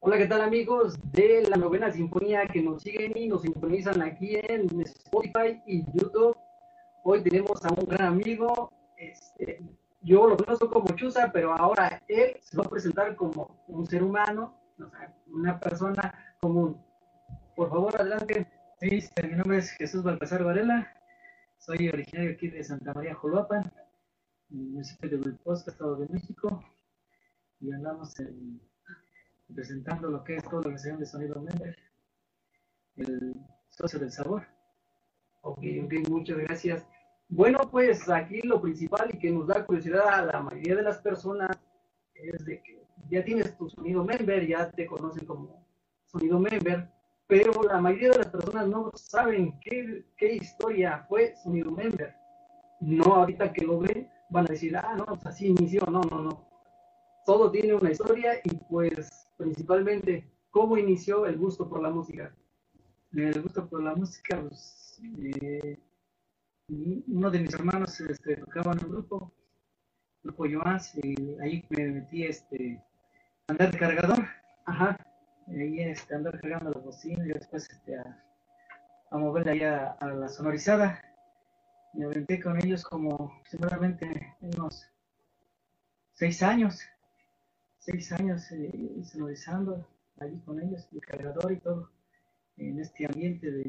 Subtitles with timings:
[0.00, 4.36] Hola, ¿qué tal amigos de la novena sinfonía que nos siguen y nos sintonizan aquí
[4.36, 6.36] en Spotify y YouTube?
[7.04, 9.62] Hoy tenemos a un gran amigo, este,
[10.02, 14.02] yo lo conozco como Chusa, pero ahora él se va a presentar como un ser
[14.02, 14.58] humano,
[15.26, 16.80] una persona común.
[17.56, 18.46] Por favor, adelante.
[18.80, 20.92] Sí, este, mi nombre es Jesús Baltasar Varela,
[21.58, 23.72] soy originario aquí de Santa María Joloapan,
[24.48, 26.62] municipio de Huiposca, Estado de México,
[27.62, 28.14] y andamos
[29.54, 31.76] presentando lo que es toda la organización de Sonido Member,
[32.96, 33.34] el
[33.70, 34.46] socio del sabor.
[35.42, 36.86] Ok, ok, muchas gracias.
[37.28, 40.98] Bueno, pues aquí lo principal y que nos da curiosidad a la mayoría de las
[40.98, 41.56] personas
[42.14, 45.64] es de que ya tienes tu sonido member, ya te conocen como
[46.06, 46.90] sonido member,
[47.26, 52.14] pero la mayoría de las personas no saben qué, qué historia fue Sonido Member.
[52.80, 56.20] No ahorita que lo ven van a decir, ah, no, pues así inició, no, no,
[56.20, 56.51] no.
[57.24, 62.34] Todo tiene una historia y pues principalmente, ¿cómo inició el gusto por la música?
[63.12, 65.78] El gusto por la música, pues, eh,
[66.68, 69.32] uno de mis hermanos este, tocaba en un grupo,
[70.24, 72.82] el grupo Joans, y ahí me metí este,
[73.46, 74.26] a andar de cargador.
[74.64, 74.96] Ajá
[75.48, 78.24] ahí este, andar cargando la bocina y después este, a,
[79.10, 81.00] a moverla allá a, la sonorizada.
[81.94, 84.88] Me aventé con ellos como seguramente unos
[86.14, 86.80] seis años,
[87.84, 89.86] seis años eh, sonorizando
[90.20, 91.90] allí con ellos, el cargador y todo,
[92.56, 93.64] en este ambiente de,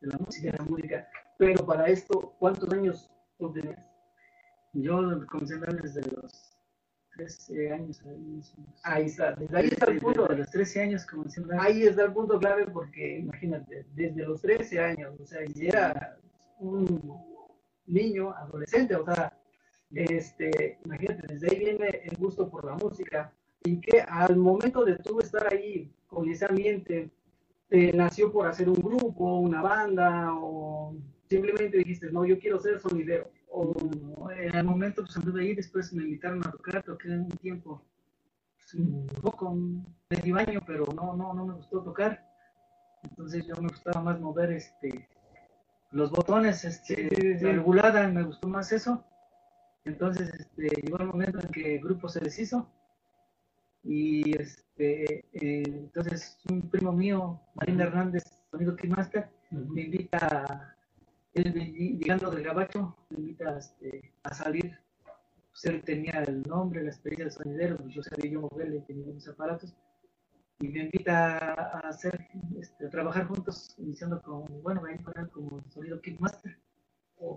[0.00, 0.52] de la música.
[0.52, 1.08] De la música.
[1.38, 3.84] Pero para esto, ¿cuántos años tú tenías?
[4.72, 6.56] Yo comencé a desde los
[7.16, 8.00] 13 años.
[8.84, 10.26] Ahí, está, ahí está el punto.
[10.28, 11.56] De los 13 años, siempre.
[11.58, 16.18] Ahí está el punto clave porque, imagínate, desde los 13 años, o sea, y era
[16.60, 16.86] un
[17.86, 19.36] niño, adolescente, o sea,
[19.90, 23.32] este, imagínate, desde ahí viene el gusto por la música
[23.64, 27.10] y que al momento de tú estar ahí con ese ambiente,
[27.68, 30.96] te nació por hacer un grupo, una banda o
[31.28, 35.92] simplemente dijiste, no, yo quiero ser sonidero o en el momento pues anduve ahí, después
[35.92, 37.82] me invitaron a tocar, toqué un tiempo,
[38.56, 39.56] pues, un poco,
[40.08, 42.24] medio año, pero no, no, no me gustó tocar.
[43.02, 45.08] Entonces yo me gustaba más mover este
[45.92, 47.08] los botones, este,
[47.40, 49.04] regulada, me gustó más eso.
[49.84, 52.70] Entonces este, llegó el momento en que el grupo se deshizo.
[53.82, 60.76] Y este, eh, entonces un primo mío, Marín Hernández, sonido Keymaster, me invita
[61.32, 61.52] él
[61.98, 64.78] llegando del gabacho, me invita este, a salir.
[65.50, 69.12] Pues él tenía el nombre, la experiencia de sonidero, pues yo sabía yo moverle, tenía
[69.12, 69.74] mis aparatos.
[70.60, 75.28] Y me invita a, hacer, este, a trabajar juntos, iniciando con, bueno, me con él
[75.30, 76.58] como sonido Kickmaster.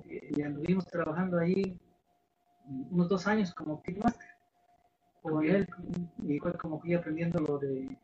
[0.04, 1.80] Y anduvimos trabajando ahí
[2.66, 4.33] unos dos años como Kickmaster.
[5.24, 5.68] Con él,
[6.22, 7.98] y fue como que aprendiendo lo de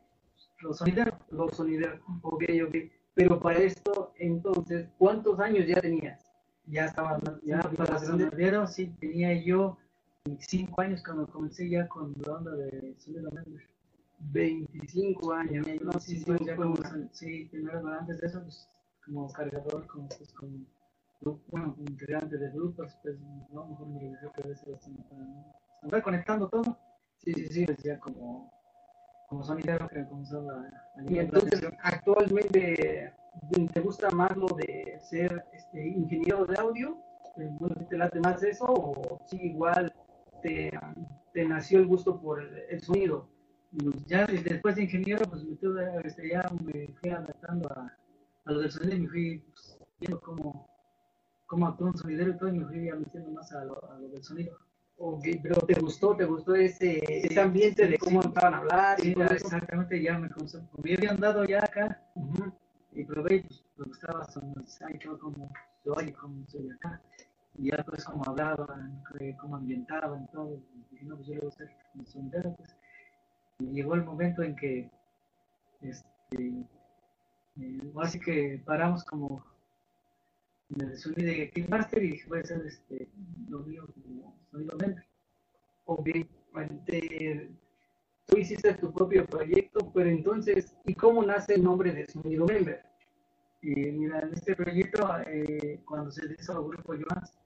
[0.62, 1.14] los sonideros.
[1.30, 2.76] Los sonideros, ok, ok.
[3.14, 6.32] Pero para esto, entonces, ¿cuántos años ya tenías?
[6.66, 9.78] Ya estaba, ya para sonidero, sí, tenía yo
[10.26, 13.68] 25 años cuando comencé ya con la onda de Member.
[14.20, 15.66] 25 años.
[15.82, 16.76] no, sí, sí, ya como,
[17.12, 18.70] sí, primero antes de eso, pues
[19.06, 23.18] como cargador, como, pues, como, bueno, integrante de grupos, pues
[23.52, 25.24] no, mejor me regresé a veces para
[25.84, 26.78] andar conectando todo.
[27.34, 27.76] Sí, sí, sí.
[27.84, 28.52] Ya como
[29.30, 30.70] como sonidero que comenzó a,
[31.08, 33.14] Y entonces, actualmente,
[33.74, 36.98] ¿te gusta más lo de ser este, ingeniero de audio?
[37.90, 38.66] ¿Te late más eso?
[38.66, 39.94] ¿O sí, igual
[40.42, 40.72] te,
[41.32, 43.30] te nació el gusto por el, sonido?
[43.72, 45.54] Pues ya después de ingeniero, pues me
[46.04, 47.96] este, ya me fui adaptando a,
[48.46, 50.68] a, lo del sonido y me fui pues, viendo cómo,
[51.46, 54.10] cómo actúa un sonidero y todo, y me fui metiendo más a lo, a lo
[54.10, 54.58] del sonido.
[55.02, 56.14] Ok, pero ¿te gustó?
[56.14, 59.00] ¿Te gustó ese, ese ambiente de cómo estaban a hablar?
[59.00, 60.62] Sí, exactamente, ya me comenzó.
[60.72, 62.04] Como ya había andado ya acá,
[62.92, 65.50] y probé, pues me gustaba sonorizar como
[65.86, 67.02] yo oye como soy acá.
[67.58, 69.02] Y ya pues cómo hablaban,
[69.40, 70.62] cómo ambientaban, todo.
[70.76, 72.76] Y dije, no, pues yo le voy a hacer como sonidero, pues.
[73.60, 74.92] Y llegó el momento en que,
[75.82, 76.66] este,
[77.62, 79.46] eh, así que paramos como
[80.70, 83.10] me subí de Kickmaster y dije, voy a hacer este,
[83.48, 84.78] lo mío como sonido.
[85.86, 86.10] Ok,
[88.28, 92.84] tú hiciste tu propio proyecto, pero entonces, ¿y cómo nace el nombre de Sonido Member?
[93.62, 97.40] Y mira, en este proyecto, eh, cuando se hizo el grupo Jonas,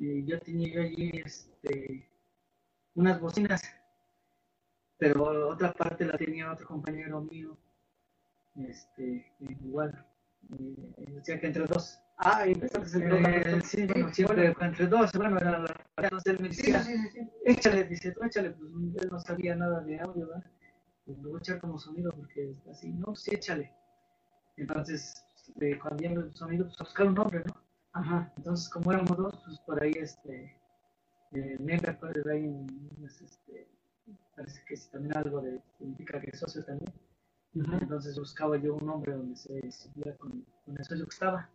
[0.00, 2.08] eh, yo tenía allí este,
[2.94, 3.62] unas bocinas,
[4.96, 7.58] pero otra parte la tenía otro compañero mío,
[8.56, 10.06] este, igual,
[10.56, 15.36] eh, decía que entre dos Ah, empezaste a eh, Sí, bueno, siempre entre dos, bueno,
[15.38, 19.08] era la entonces él me decía, sí, sí, sí, échale, dice, tú échale, pues él
[19.10, 20.44] no sabía nada de audio, ¿verdad?
[21.06, 23.72] Y lo voy a echar como sonido porque así, no, sí, échale.
[24.56, 25.24] Entonces,
[25.56, 27.54] de, cuando ya el sonido, pues buscar un nombre, ¿no?
[27.92, 28.32] Ajá.
[28.36, 30.56] Entonces, como éramos dos, pues por ahí, este,
[31.32, 32.66] eh, negra, pues ahí,
[33.04, 33.68] este,
[34.36, 36.92] parece que es también algo de, significa que es socio también.
[37.54, 41.48] Entonces buscaba yo un nombre donde se siguiera con, con el socio que estaba.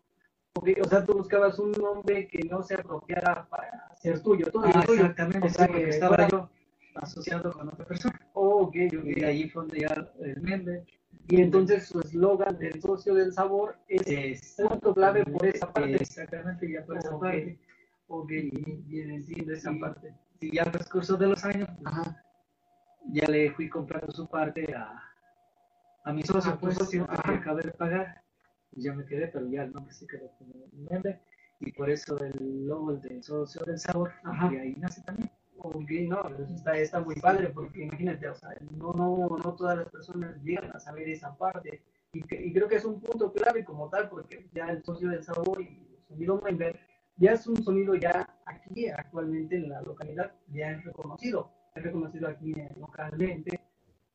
[0.56, 4.52] O sea, tú buscabas un nombre que no se apropiara para ser tuyo.
[4.52, 6.50] Todo ah, exactamente, o sea, que estaba yo
[6.96, 8.20] asociado con otra persona.
[8.34, 10.86] Oh, ok, Y ahí fue donde ya el member.
[11.28, 15.96] Y entonces su eslogan del socio del sabor es punto clave por esa parte.
[15.96, 17.60] Exactamente, ya por esa parte.
[18.08, 20.14] Ok, bien entiendo esa parte.
[20.42, 21.96] Y ya transcurso de los años, pues,
[23.12, 25.00] ya le fui comprando su parte a,
[26.04, 28.24] a mi socio, ah, pues, socio, que acabé de pagar.
[28.72, 30.54] Y ya me quedé, pero ya el nombre sí quedó como
[30.90, 31.20] member.
[31.60, 34.12] Y por eso el logo del socio del sabor,
[34.52, 35.30] y ahí nace también.
[35.58, 36.24] Ok, no,
[36.56, 40.74] está, está muy padre, porque imagínate, o sea, no, no, no todas las personas llegan
[40.74, 41.84] a saber esa parte.
[42.14, 45.24] Y, y creo que es un punto clave como tal, porque ya el socio del
[45.24, 46.80] sabor y el sonido member
[47.20, 52.30] ya es un sonido ya aquí, actualmente en la localidad, ya es reconocido, es reconocido
[52.30, 53.60] aquí localmente.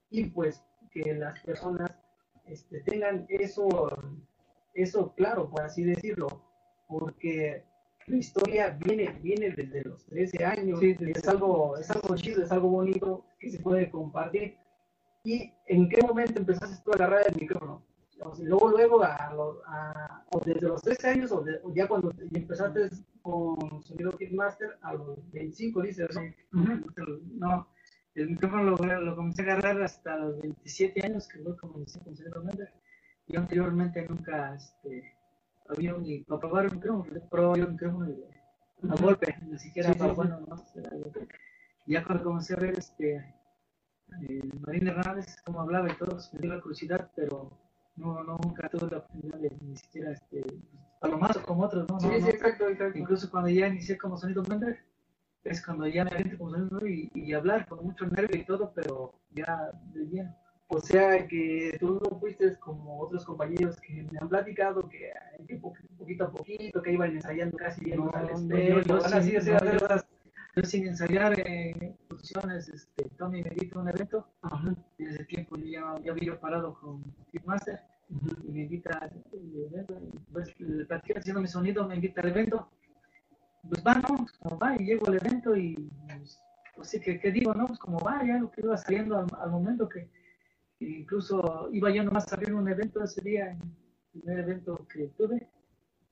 [0.08, 1.90] Y pues que las personas
[2.46, 3.68] este, tengan eso,
[4.74, 6.42] eso claro, por así decirlo,
[6.88, 7.64] porque
[8.06, 12.68] la historia viene, viene desde los 13 años, es, algo, es algo chido, es algo
[12.68, 14.56] bonito que se puede compartir.
[15.24, 17.82] ¿Y en qué momento empezaste tú a agarrar el micrófono?
[18.42, 21.44] luego, luego, a, o desde los 13 años, o,
[21.74, 22.90] ya cuando empezaste
[23.22, 26.08] con Sonido Kidmaster a los 25, dices,
[26.52, 26.80] ¿no?
[27.38, 27.68] No,
[28.14, 32.16] el micrófono lo, lo, comencé a agarrar hasta los 27 años, que como comencé con
[32.16, 32.72] Sonido Mender.
[33.26, 35.16] Yo anteriormente nunca, este,
[35.68, 38.34] había ni para probar un micrófono, probaba yo un micrófono de,
[38.90, 40.56] a golpe, ni siquiera para, bueno, no,
[41.86, 46.54] ya cuando comencé a ver este, eh, Marín Hernández, cómo hablaba y todo, me dio
[46.54, 47.50] la curiosidad, pero
[47.96, 50.44] no, no nunca tuve la oportunidad de ni siquiera, este,
[51.18, 52.00] más como otros, ¿no?
[52.00, 52.98] Sí, sí, exacto, exacto.
[52.98, 54.84] Incluso cuando ya inicié como sonido vender,
[55.44, 58.72] es cuando ya me aviento como sonido y, y hablar con mucho nervio y todo,
[58.74, 60.34] pero ya de bien.
[60.74, 65.12] O sea que tú no fuiste como otros compañeros que me han platicado que,
[65.46, 69.34] que poquito a poquito, que iban ensayando casi no, al espejo, yo, así,
[70.56, 74.74] yo, sin ensayar eh, funciones, este, Tommy me invita a un evento, Ajá.
[74.98, 77.80] y ese tiempo ya, ya había parado con Hitmaster,
[78.42, 79.94] y me invita al evento,
[80.32, 80.52] pues
[80.88, 82.68] platica haciendo mi sonido, me invita al evento,
[83.68, 84.26] pues va, ¿no?
[84.40, 85.76] Como va, y llego al evento y
[86.08, 86.36] pues,
[86.74, 87.68] pues sí, que, digo, ¿no?
[87.68, 90.08] Pues como va, ya lo que iba saliendo al, al momento que
[90.84, 95.48] incluso iba yo nomás a abrir un evento ese día, el primer evento que tuve,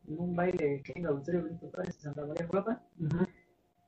[0.08, 2.82] en un baile que en Auditorio Benito Juárez, Santa María Guapa.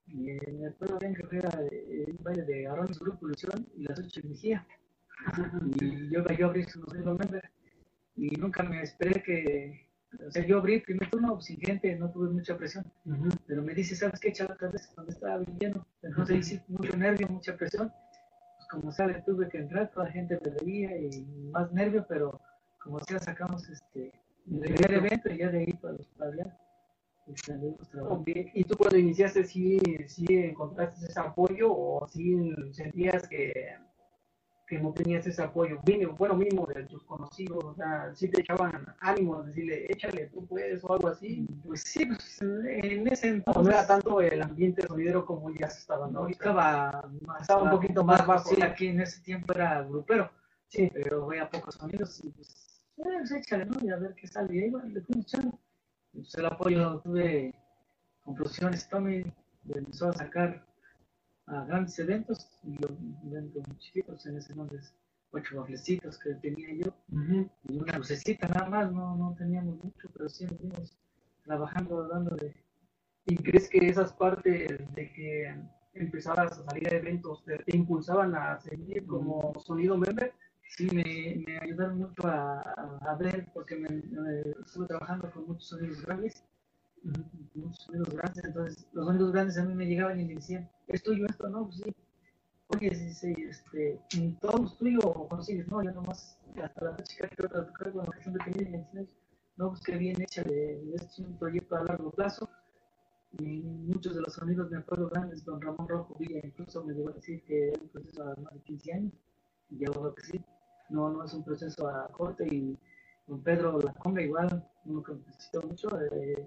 [0.07, 4.21] Y me acuerdo bien que era un baile de Arones Grupo Ilusión y las ocho
[4.21, 4.67] de Mejía.
[5.81, 7.41] Y yo, yo abrí su nombre
[8.17, 9.89] y nunca me esperé que.
[10.25, 12.85] O sea, yo abrí el primer turno sin gente, no tuve mucha presión.
[13.47, 14.57] Pero me dice, ¿sabes qué, chaval?
[14.59, 17.91] Tal vez cuando estaba viviendo, entonces hice mucho nervio, mucha presión
[18.75, 22.41] como sale, tuve que entrar, toda la gente me veía y más nervio, pero
[22.83, 24.13] como sea, sacamos este,
[24.51, 26.47] el primer evento y ya de ahí para los padres.
[28.53, 33.77] ¿Y tú cuando iniciaste, sí, sí encontraste ese apoyo o sí sentías que
[34.67, 35.79] que no tenías ese apoyo,
[36.17, 40.83] bueno, mínimo de tus conocidos, o sea, si te echaban ánimo, decirle, échale, tú puedes,
[40.85, 41.47] o algo así.
[41.65, 43.63] Pues sí, pues en ese entonces.
[43.63, 46.29] no era tanto el ambiente sonidero como ya se estaba, ¿no?
[46.29, 48.49] Estaba, estaba un poquito más bajo.
[48.49, 50.31] Sí, aquí en ese tiempo era grupero,
[50.69, 53.77] sí, pero voy a pocos sonidos y pues, eh, pues échale, ¿no?
[53.83, 54.55] Y a ver qué sale.
[54.55, 55.59] Y ahí bueno, le fui echando.
[56.13, 57.55] Pues el apoyo tuve
[58.23, 59.25] con producciones, Tommy,
[59.69, 60.65] empezó a sacar
[61.47, 62.89] a grandes eventos, y yo
[63.27, 64.95] eventos muy chiquitos, en ese entonces
[65.31, 66.95] ocho baflecitos que tenía yo,
[67.69, 70.97] y una lucecita nada más, no, no teníamos mucho, pero sí estuvimos
[71.45, 72.55] trabajando, dándole.
[73.27, 75.55] ¿Y crees que esas partes de que
[75.95, 80.33] empezaras a salir a eventos te, impulsaban a seguir como sonido member?
[80.69, 84.03] Sí, me, me ayudaron mucho a, a, ver, porque me,
[84.65, 86.45] estuve trabajando con muchos sonidos grandes,
[87.55, 91.03] muchos sonidos grandes, entonces los sonidos grandes a mí me llegaban y me decían, ¿es
[91.03, 91.49] tuyo esto?
[91.49, 91.95] No, pues sí.
[92.69, 94.01] Oye, si, este,
[94.41, 98.03] todo es tuyo o consigues, no, yo nomás hasta la chica que de tocar con
[98.03, 99.09] la ocasión de menciones,
[99.57, 102.49] no, pues que bien hecha, de, es un proyecto a largo plazo.
[103.39, 107.11] Y muchos de los sonidos me acuerdo grandes, don Ramón Rojo Villa incluso me llegó
[107.11, 109.13] a decir que es un proceso a más de 15 años,
[109.71, 110.45] y yo creo que sí,
[110.89, 112.79] no, no es un proceso a corte y,
[113.27, 116.47] Don Pedro Lacombe igual, uno que necesito mucho, eh,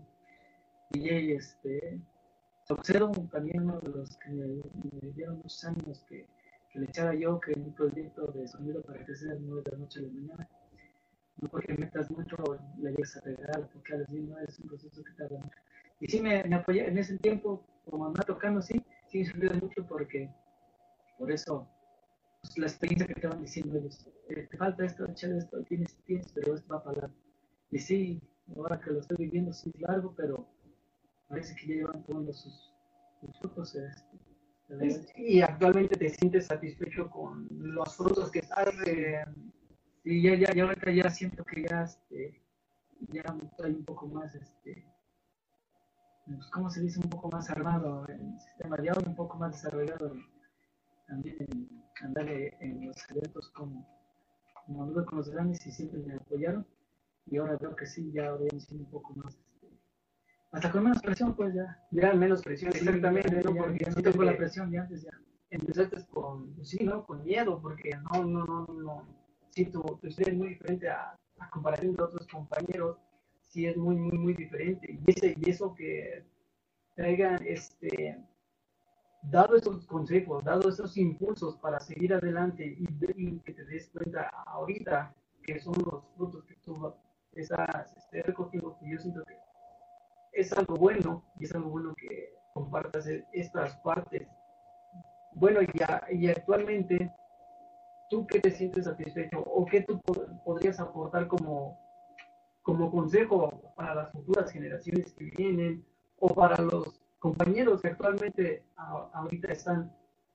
[0.89, 2.00] DJ este,
[2.63, 4.62] Saucedo, también uno de los que me,
[5.13, 6.25] dieron muchos años que,
[6.74, 10.03] le echaba yo, que un proyecto de sonido para crecer no de la noche a
[10.03, 10.50] la mañana.
[11.41, 12.38] No porque metas mucho,
[12.79, 15.58] le llegas a pegar, porque a decir, no es un proceso que tarda mucho.
[16.00, 20.29] Y sí me, apoyé en ese tiempo, como anda tocando, sí, sí me mucho porque
[21.17, 21.67] por eso
[22.41, 26.32] pues, la experiencia que te diciendo ellos, eh, te falta esto, échale esto, tienes, tienes,
[26.34, 27.10] pero esto va a parar.
[27.72, 28.22] Y sí,
[28.56, 30.48] ahora que lo estoy viviendo, sí es largo, pero
[31.27, 32.74] parece que ya llevan tomando sus,
[33.19, 33.75] sus frutos.
[33.75, 38.69] Este, y actualmente te sientes satisfecho con los frutos que estás.
[38.86, 39.24] Eh...
[40.03, 42.41] Sí, ya, ya, ya ahorita ya siento que ya, este,
[43.10, 44.86] ya estoy un poco más, este,
[46.25, 47.00] pues, ¿cómo se dice?
[47.00, 50.13] Un poco más armado en el sistema, ya un poco más desarrollado
[51.07, 51.69] también en
[52.01, 53.86] andar en los eventos como,
[54.65, 56.65] como anduve con los grandes y siempre me apoyaron.
[57.25, 59.38] Y ahora veo que sí, ya voy a un poco más.
[60.51, 61.84] Hasta con menos presión, pues ya.
[61.92, 63.56] Ya menos presión, exactamente, ¿no?
[63.56, 65.12] porque ya no tengo la presión antes ya.
[65.50, 67.06] Empezaste con, pues sí, ¿no?
[67.06, 69.08] Con miedo, porque no, no, no, no.
[69.50, 72.98] Sí, tu, tu historia es muy diferente a, a comparación de otros compañeros.
[73.48, 75.00] Sí, es muy, muy, muy diferente.
[75.06, 76.25] Y, ese, y eso que
[76.96, 78.18] traigan, este,
[79.24, 85.13] dado esos consejos, dado esos impulsos para seguir adelante y, que te des cuenta ahorita
[85.44, 86.94] que son los frutos que tú
[87.34, 89.36] estás este, recogiendo, que yo siento que
[90.41, 94.27] es algo bueno y es algo bueno que compartas e, estas partes.
[95.34, 95.70] Bueno, y,
[96.15, 97.12] y actualmente,
[98.10, 100.00] ¿tú qué te sientes satisfecho o qué tú
[100.46, 101.79] podrías aportar como,
[102.62, 105.86] como consejo para las futuras generaciones que vienen
[106.20, 108.63] o para los compañeros que actualmente
[109.13, 109.91] ahorita están,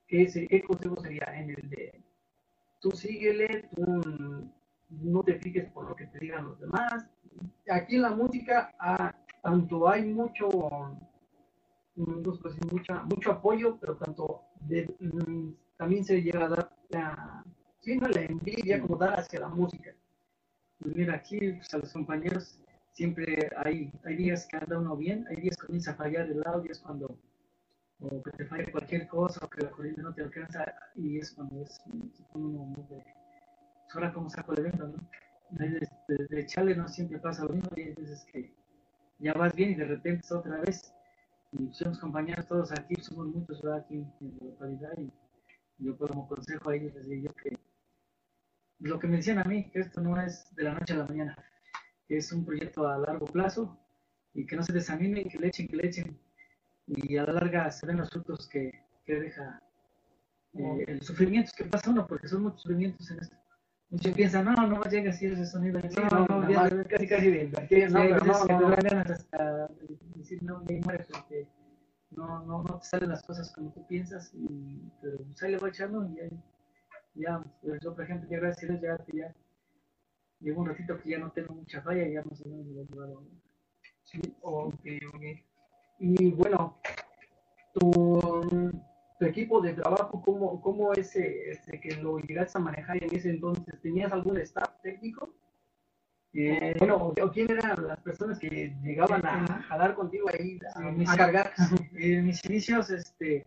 [0.06, 2.02] ¿qué, ¿qué consejo sería en el de
[2.80, 4.50] tú síguele, tú
[4.90, 7.06] no te fijes por lo que te digan los demás?
[7.70, 10.48] Aquí en la música, ah, tanto hay mucho,
[11.96, 17.44] mucha, mucho apoyo, pero tanto mm, también se llega a dar la,
[17.80, 19.92] sí, la envidia como dar hacia la música.
[20.78, 22.58] Pues mira, aquí pues, a los compañeros
[22.92, 26.46] siempre hay, hay días que anda uno bien, hay días que comienza a fallar el
[26.46, 27.18] audio, es cuando
[28.00, 31.30] o que te falle cualquier cosa o que la corriente no te alcanza y es
[31.32, 31.80] cuando es
[32.34, 33.02] uno muy de,
[33.84, 34.96] pues ahora cómo saco el evento, ¿no?
[35.50, 38.54] De, de, Chale no siempre pasa lo mismo y hay veces que
[39.22, 40.92] ya vas bien y de repente otra vez
[41.52, 45.10] y somos compañeros todos aquí, somos muchos aquí en la localidad y
[45.78, 47.58] yo como consejo a ellos les digo que
[48.80, 51.06] lo que me decían a mí, que esto no es de la noche a la
[51.06, 51.36] mañana,
[52.08, 53.78] es un proyecto a largo plazo
[54.34, 56.18] y que no se desanime, que le echen, que le echen.
[56.86, 59.62] Y a la larga se ven los frutos que, que deja
[60.54, 63.36] eh, el sufrimiento que pasa uno, porque son muchos sufrimientos en esto.
[63.92, 65.78] Muchos piensan, no, no llega así ese sonido.
[65.78, 67.52] no, no, no, casi, casi bien.
[67.90, 69.68] No, no, no, no, ganas hasta
[70.14, 71.46] decir, no, me mueres porque
[72.10, 75.58] no, no, no te salen las cosas como tú piensas, y, pero pues ahí le
[75.58, 76.22] voy echando y ya,
[77.14, 79.34] ya pues, yo, por ejemplo, ya gracias a Dios, ya, ya
[80.40, 82.96] Llevo un ratito que ya no tengo mucha falla y ya más o menos me
[82.96, 83.22] lo
[84.04, 84.80] Sí, ok,
[85.14, 85.22] ok.
[86.00, 86.78] Y bueno,
[87.74, 88.72] tu,
[89.22, 93.30] tu, equipo de trabajo, ¿cómo, cómo es ese, que lo llegaste a manejar en ese
[93.30, 93.80] entonces?
[93.80, 95.34] ¿Tenías algún staff técnico?
[96.34, 100.58] Eh, bueno, o, quién eran las personas que llegaban a jalar contigo ahí
[101.06, 101.52] a, cargar?
[101.94, 103.46] En mis inicios, este,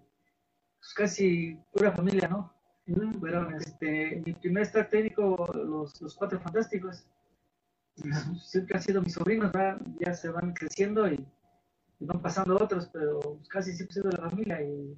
[0.78, 2.54] pues casi pura familia, ¿no?
[3.20, 7.08] Fueron este, mi primer staff técnico, los, los cuatro fantásticos.
[8.44, 9.52] Siempre han sido mis sobrinos,
[10.00, 11.26] ya se van creciendo y,
[12.00, 14.62] van pasando otros, pero casi siempre he sido de la familia.
[14.62, 14.96] Y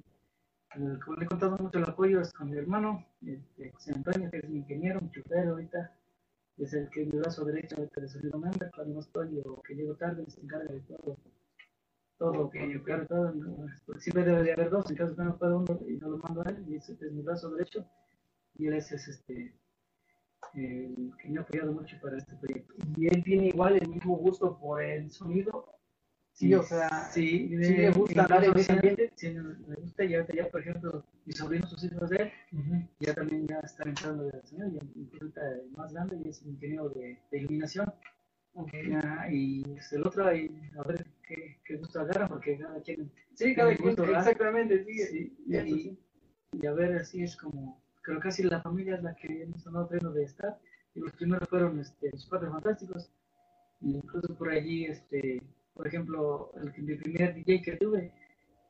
[0.72, 4.48] como le he contado mucho el apoyo es con mi hermano, este, Antonio, que es
[4.48, 5.96] mi ingeniero, mi chofer ahorita,
[6.58, 9.74] es el que es mi brazo derecho de Teresorido Menda, cuando no estoy o que
[9.74, 11.16] llego tarde, se encarga de todo
[12.18, 13.32] todo, que yo creo todo,
[13.86, 16.18] porque siempre debe de haber dos, en caso que no pueda uno y no lo
[16.18, 17.86] mando a él, y ese es mi brazo derecho,
[18.54, 19.54] y él es, este,
[20.54, 22.74] el que me ha apoyado mucho para este proyecto.
[22.96, 25.77] ¿Y él tiene igual el mismo gusto por el sonido?
[26.38, 29.10] Sí, o sea, sí, sí le gusta dar en ese ambiente.
[29.16, 33.12] Sí, me gusta, y ahorita ya, por ejemplo, mis sobrinos, sus hijos de él, ya
[33.12, 36.90] también ya están entrando de la señal, y ahorita el más grande y es ingeniero
[36.90, 37.92] de, de iluminación.
[38.54, 38.88] Okay.
[39.30, 43.10] y el otro ahí, a ver qué, qué gusto agarra, porque cada quien.
[43.34, 45.36] Sí, cada quien, exactamente, sí.
[45.44, 45.98] y,
[46.52, 49.66] y, a ver, así es como, creo que casi la familia es la que hemos
[49.66, 50.56] andado teniendo de estar.
[50.94, 53.10] Y los primeros fueron este, los cuatro fantásticos.
[53.80, 55.42] Y incluso por allí, este,
[55.78, 58.12] por ejemplo, el, mi primer DJ que tuve,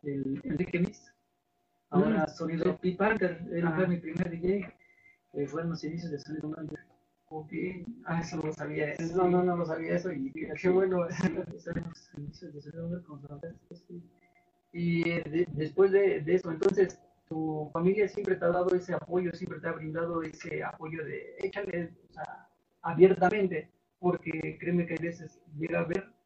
[0.02, 1.10] el Enrique Miss,
[1.88, 2.92] ahora mm, Sonido P.
[2.96, 4.68] Panther, él fue mi primer DJ,
[5.32, 6.80] que fue en los inicios de Sonido Manager
[7.30, 7.52] Ok,
[8.04, 11.06] ah, eso no lo sabía, no, no, no lo sabía eso y qué bueno.
[14.72, 19.32] y eh, después de, de, eso, entonces, tu familia siempre te ha dado ese apoyo,
[19.32, 22.48] siempre te ha brindado ese apoyo de échale, o sea,
[22.82, 26.17] abiertamente, porque créeme que a veces llega a haber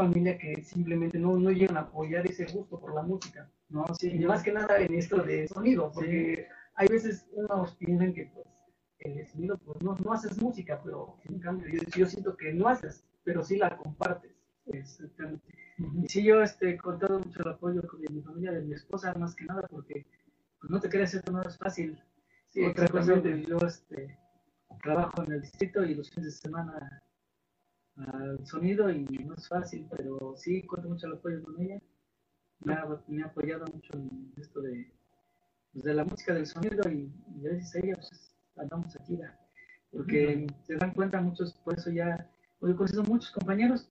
[0.00, 3.84] familia que simplemente no, no llegan a apoyar ese gusto por la música, ¿no?
[3.94, 8.30] Sí, y más que nada en esto de sonido, porque hay veces unos piensan que
[8.34, 8.46] pues
[9.00, 11.66] el sonido, pues no, no haces música, pero en cambio
[11.96, 14.32] yo, siento que no haces, pero sí la compartes.
[14.66, 15.54] Exactamente.
[16.02, 19.14] Y sí, yo este, he contado mucho el apoyo de mi familia, de mi esposa,
[19.14, 20.06] más que nada, porque
[20.60, 21.98] pues, no te creas, esto no es fácil.
[22.50, 24.18] Sí, Otra cosa, yo este,
[24.82, 27.02] trabajo en el distrito y los fines de semana
[28.06, 31.80] al sonido y no es fácil, pero sí cuento mucho el apoyo con ella.
[32.60, 34.92] Me ha, me ha apoyado mucho en esto de,
[35.72, 37.10] pues, de la música, del sonido y,
[37.42, 39.18] gracias a ella pues, andamos aquí.
[39.92, 42.28] Porque se dan cuenta muchos, por eso ya,
[42.62, 43.90] he conocido muchos compañeros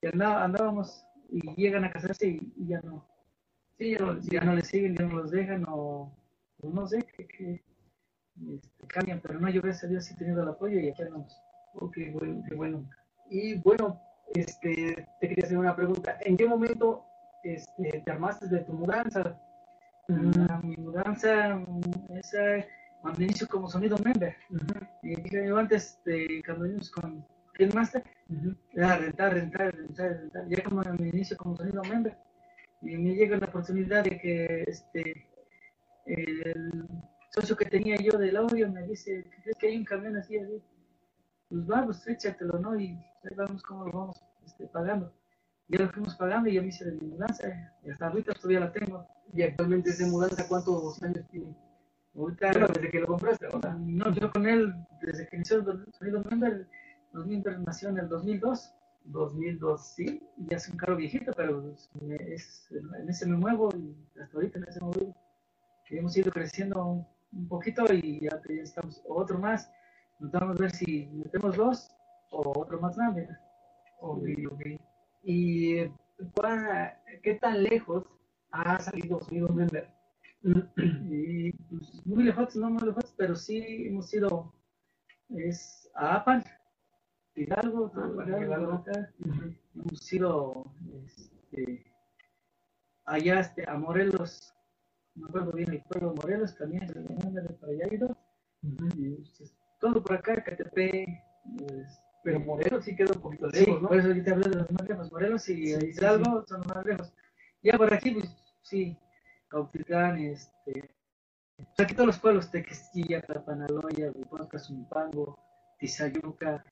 [0.00, 3.06] que andábamos y llegan a casarse y, ya no.
[3.78, 6.16] Sí, ya no, ya no les siguen, ya no los dejan o,
[6.62, 7.62] no sé, que,
[8.52, 11.02] este, cambian, pero no, yo gracias a Dios sí he tenido el apoyo y aquí
[11.02, 11.36] andamos.
[11.74, 12.88] Ok, bueno, qué bueno.
[13.34, 14.00] Y bueno,
[14.32, 16.16] este, te quería hacer una pregunta.
[16.20, 17.04] ¿En qué momento
[17.42, 19.36] este, te armaste de tu mudanza?
[20.06, 21.60] Mm, mi mudanza,
[22.10, 22.64] esa,
[23.02, 24.36] cuando inicio como sonido member.
[25.02, 28.04] Y dije yo antes, de, cuando vinimos con Ken Master,
[28.72, 30.48] era rentar, rentar, rentar, rentar.
[30.48, 32.16] Ya como me inicio como sonido member.
[32.82, 35.26] Y me llega la oportunidad de que este,
[36.06, 36.86] el
[37.30, 40.62] socio que tenía yo del audio me dice, ¿crees que hay un camión así, así?
[41.48, 42.78] Pues vamos, pues échatelo, ¿no?
[42.78, 42.98] Y
[43.36, 45.12] vamos cómo lo vamos este, pagando.
[45.68, 47.48] Ya lo fuimos pagando y ya me hice mi mudanza.
[47.82, 49.06] Y hasta ahorita todavía la tengo.
[49.32, 51.56] ¿Y actualmente ese mudanza cuántos años tiene?
[52.14, 53.48] Ahorita, desde que lo compraste.
[53.78, 56.68] No, yo con él, desde que inició el sonido el
[57.12, 58.72] 2000 nació en el 2002.
[59.06, 60.22] 2002, sí.
[60.48, 61.74] Ya es un carro viejito, pero
[62.08, 65.16] es, en ese me muevo y hasta ahorita en ese me muevo.
[65.90, 66.84] hemos ido creciendo
[67.32, 69.68] un, poquito y ya, ya estamos otro más
[70.32, 71.90] Vamos a ver si metemos dos
[72.30, 73.28] o otro más grande.
[75.22, 75.76] ¿Y
[77.22, 78.04] qué tan lejos
[78.50, 79.90] ha salido su Member?
[81.10, 84.52] y, pues, muy lejos, no muy lejos, pero sí hemos ido
[85.30, 86.44] es, a Apan,
[87.34, 89.08] Hidalgo, ah,
[89.74, 90.66] hemos ido
[91.06, 91.84] este,
[93.06, 94.54] allá este, a Morelos,
[95.14, 96.86] no me acuerdo bien el pueblo Morelos, también,
[97.60, 98.16] para allá ido.
[98.62, 101.06] y, pues, todo por acá, KTP,
[101.58, 103.88] pues, pero Morelos sí queda un poquito lejos, ¿no?
[103.88, 107.12] Por eso ahorita hablo de los más lejos, Morelos y Hidalgo son los más lejos.
[107.62, 108.96] Ya por aquí, pues sí,
[109.48, 110.90] Cautilcán, este,
[111.56, 115.38] pues, aquí todos los pueblos, Tequesquilla, Tapanaloya, Huipaca, Zumpango,
[115.78, 116.64] Tizayuca,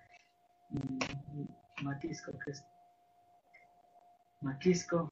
[0.71, 2.65] mm, Maquisco, que es
[4.41, 5.11] Maquisco,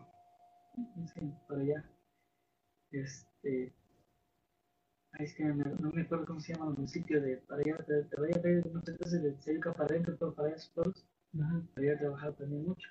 [1.15, 1.85] sí, por allá,
[2.93, 3.75] este,
[5.19, 8.17] es que no me acuerdo cómo se llama el municipio de para allá, te, te
[8.17, 11.05] voy a ver, no sé, entonces de cerca para adentro, todo para esos pueblos,
[11.77, 12.89] había trabajado también mucho.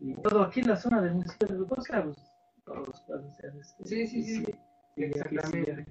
[0.00, 2.16] Y todo aquí en la zona del municipio de Bosca, pues,
[2.64, 3.04] todos los.
[3.84, 5.86] Sí, sí, sí, sí, exactamente.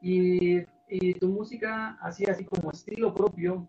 [0.00, 3.68] Y, y tu música, así, así como estilo propio,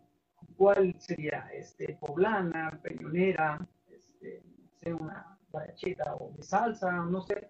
[0.55, 1.49] ¿cuál sería?
[1.53, 3.59] Este, poblana, peñonera,
[3.89, 4.43] este,
[4.81, 7.49] sea una baracheta o de salsa, no sé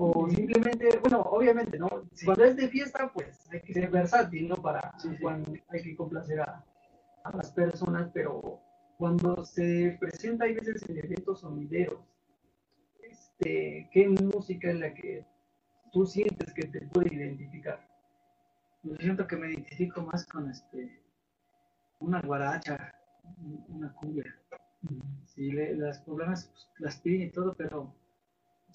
[0.00, 1.88] o simplemente, bueno, obviamente, ¿no?
[2.24, 4.54] Cuando es de fiesta, pues hay que ser versátil, ¿no?
[4.54, 6.64] Para cuando hay que complacer a,
[7.34, 8.60] las personas, pero
[8.96, 11.98] cuando se presenta, hay veces en eventos sonideros,
[13.02, 15.26] este, ¿qué música es la que
[15.92, 17.86] tú sientes que te puede identificar?
[18.84, 21.02] Yo siento que me identifico más con este,
[21.98, 22.94] una guaracha,
[23.68, 24.24] una cumbia.
[25.26, 27.92] Sí, las poblanas pues, las piden y todo, pero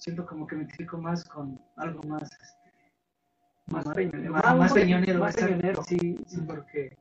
[0.04, 2.64] siento como que me identifico más con algo más este,
[3.66, 5.82] más, peñonero, más, peñonero, más peñonero.
[5.82, 6.94] Sí, sí, porque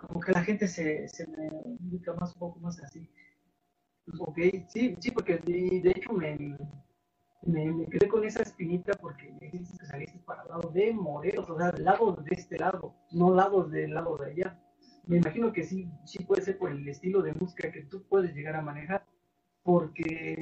[0.00, 3.06] como que la gente se, se me ubica más un poco más así.
[4.18, 6.56] Ok, sí, sí, porque de, hecho me,
[7.42, 11.50] me, quedé con esa espinita porque me dijiste que saliste para el lado de Morelos,
[11.50, 14.58] o sea, del lado de este lado, no lados del lado de allá.
[15.06, 18.34] Me imagino que sí, sí puede ser por el estilo de música que tú puedes
[18.34, 19.04] llegar a manejar,
[19.62, 20.38] porque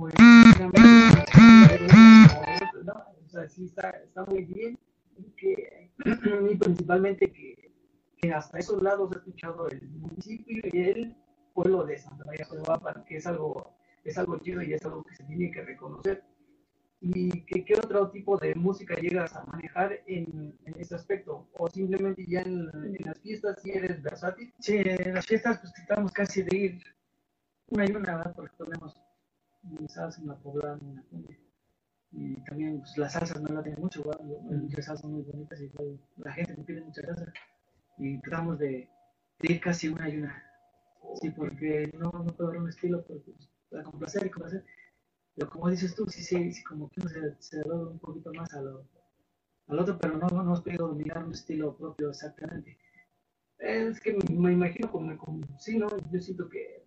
[0.00, 0.14] pues,
[0.66, 0.70] o
[3.28, 4.78] sea, sí está, está muy bien
[5.16, 5.90] y que
[6.50, 7.72] y principalmente que,
[8.16, 11.16] que, hasta esos lados he escuchado el municipio y el
[11.54, 15.14] pueblo de Santa María Cuevapa, que es algo, es algo chido y es algo que
[15.14, 16.24] se tiene que reconocer.
[17.02, 21.48] ¿Y qué, qué, otro tipo de música llegas a manejar en, en ese aspecto?
[21.58, 24.52] ¿O simplemente ya en, en, las fiestas sí eres versátil?
[24.58, 26.82] Sí, en las fiestas pues tratamos casi de ir
[27.68, 28.34] una y una, ¿verdad?
[28.36, 28.54] Porque
[29.62, 31.38] ponemos salsa, la poblana, la cumbia.
[32.12, 34.20] Y también pues, las salsas no la tienen mucho, ¿verdad?
[34.42, 35.70] Muchas salsas muy bonitas y
[36.16, 37.32] la gente me pide mucha salsa.
[37.98, 38.88] Y tratamos de,
[39.38, 40.42] de, ir casi una y una.
[41.20, 44.64] Sí, porque no, no puedo dar un estilo porque, pues, para complacer y complacer
[45.40, 48.52] pero como dices tú, sí, sí, sí como que uno se, se un poquito más
[48.54, 48.86] a lo,
[49.68, 52.76] al otro, pero no, no hemos podido dominar un estilo propio exactamente.
[53.58, 55.88] Es que me imagino como, como sí, ¿no?
[56.10, 56.79] Yo siento que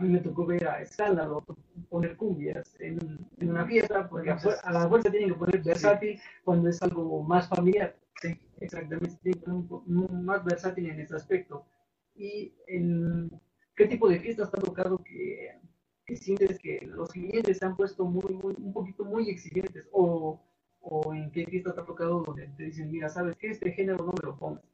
[0.00, 1.44] a mí me tocó ver a Escándalo
[1.90, 2.98] poner cumbias en,
[3.38, 6.22] en una fiesta, porque a, a, la fuerza tienen que poner versátil sí.
[6.42, 7.94] cuando es algo más familiar.
[8.20, 11.66] Sí, exactamente, tienen que un, un, más versátil en ese aspecto.
[12.14, 13.30] ¿Y en
[13.76, 15.60] qué tipo de fiestas te ha tocado que
[16.06, 20.40] que sientes que los clientes se han puesto muy, muy, un poquito muy exigentes o,
[20.80, 24.04] o en qué fiesta te ha tocado donde te dicen, mira, sabes que este género
[24.04, 24.64] no me lo pongas?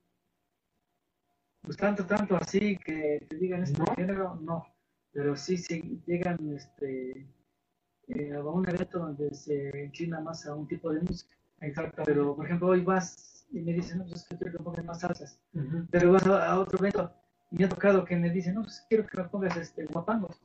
[1.60, 3.94] Pues tanto, tanto así que te digan este ¿No?
[3.96, 4.75] género, no.
[5.16, 7.26] Pero sí, sí llegan este,
[8.08, 11.34] eh, a un evento donde se enchina más a un tipo de música.
[11.62, 12.02] Exacto.
[12.04, 14.64] Pero, por ejemplo, hoy vas y me dicen, no, pues es que quiero que me
[14.64, 15.40] pongas más salsas.
[15.54, 15.86] Uh -huh.
[15.90, 17.10] Pero vas a, a, otro evento
[17.50, 20.38] y me ha tocado que me dicen, no, pues quiero que me pongas este, guapangos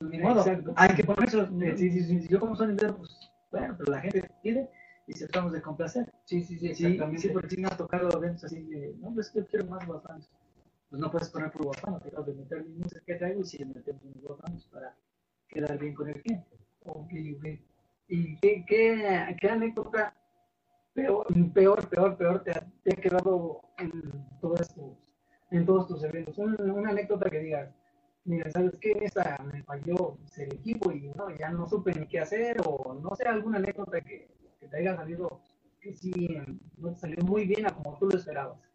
[0.00, 0.44] ni modo,
[0.76, 1.44] hay que ponerse,
[1.76, 4.70] sí, sí, sí, yo como son pues bueno, pero la gente pide
[5.08, 6.12] y se tratamos de complacer.
[6.24, 7.22] Sí, sí, sí, exactamente.
[7.22, 10.30] Sí, porque sí me ha tocado eventos así de, no, pues yo quiero más guapanos.
[10.88, 13.64] Pues no puedes poner por guapano, tengo que meter mi música que traigo y si
[13.64, 14.96] metemos mis guapanos para
[15.48, 16.56] quedar bien con el cliente.
[16.86, 17.12] Ok.
[18.08, 20.14] ¿Y qué, qué, anécdota
[20.94, 23.90] peor, peor, peor, peor te ha, te ha quedado en
[24.40, 24.96] todos, estos,
[25.50, 26.38] en todos tus eventos?
[26.38, 27.70] Una, una anécdota que digas,
[28.24, 28.92] mira, ¿sabes qué?
[29.02, 33.14] Esta me falló el equipo y no, ya no supe ni qué hacer, o no
[33.14, 35.42] sé, alguna anécdota que, que te haya salido
[35.80, 36.12] que sí
[36.78, 38.67] no te salió muy bien a como tú lo esperabas.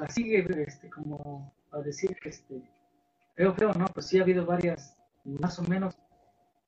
[0.00, 2.62] Así, este, como a decir que este,
[3.34, 3.86] feo, feo, ¿no?
[3.86, 5.96] Pues sí ha habido varias, más o menos,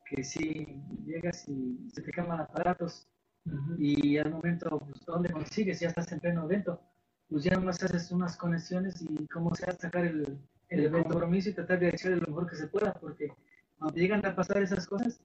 [0.07, 3.07] que sí llegas y se te queman aparatos
[3.47, 3.77] uh -huh.
[3.79, 5.81] y al momento, pues, ¿dónde consigues?
[5.81, 6.81] Ya estás en pleno evento.
[7.29, 10.37] Pues ya nomás haces unas conexiones y cómo se va a sacar el,
[10.69, 13.33] el, el compromiso y tratar de hacer lo mejor que se pueda, porque
[13.79, 15.21] cuando llegan a pasar esas cosas,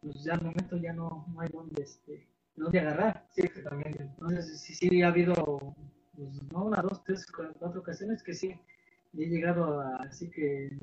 [0.00, 3.26] pues ya al momento ya no, no hay dónde, este, dónde agarrar.
[3.30, 4.02] Sí, exactamente.
[4.02, 5.76] Entonces, sí, sí, ha habido,
[6.16, 7.26] pues, no una, dos, tres,
[7.58, 8.54] cuatro ocasiones que sí,
[9.16, 10.76] he llegado a, así que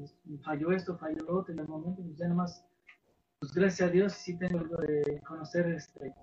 [0.44, 2.66] falló esto, falló lo otro, en el momento, pues ya nomás,
[3.40, 6.14] pues gracias a Dios sí tengo de conocer este,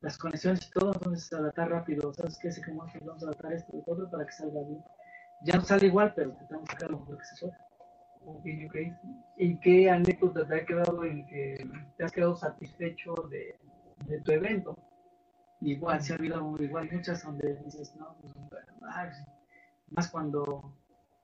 [0.00, 2.50] las conexiones y todo, entonces adaptar rápido, ¿sabes qué?
[2.50, 4.82] Sé cómo vamos a adaptar esto y todo para que salga bien
[5.42, 7.56] ya no sale igual, pero intentamos sacar lo mejor que se suele.
[8.22, 8.92] Okay, okay.
[9.38, 11.66] ¿Y qué anécdota te ha quedado en que
[11.96, 13.56] te has quedado satisfecho de,
[14.06, 14.76] de tu evento?
[15.60, 18.34] Igual, se ha habido igual muchas donde dices, no, pues,
[19.90, 20.74] más cuando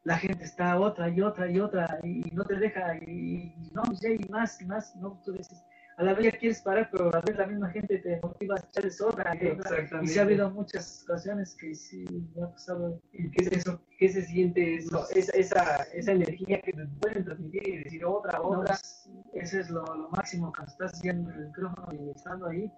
[0.04, 3.82] la gente está otra y otra y otra y, no te deja y, y no,
[4.00, 5.64] ya y más y más, no, tú dices,
[5.96, 8.56] a la vez ya quieres parar, pero a la vez la misma gente te motiva
[8.56, 9.34] a echarles otra.
[9.34, 13.00] Y, y se ha habido muchas ocasiones que sí me ha pasado.
[13.12, 13.80] ¿Y qué es eso?
[13.98, 15.06] ¿Qué se siente eso?
[15.14, 18.58] Esa, esa, esa energía que te pueden transmitir y decir otra, otra.
[18.58, 22.70] No, pues, ese es lo, lo, máximo cuando estás haciendo el micrófono y estando ahí,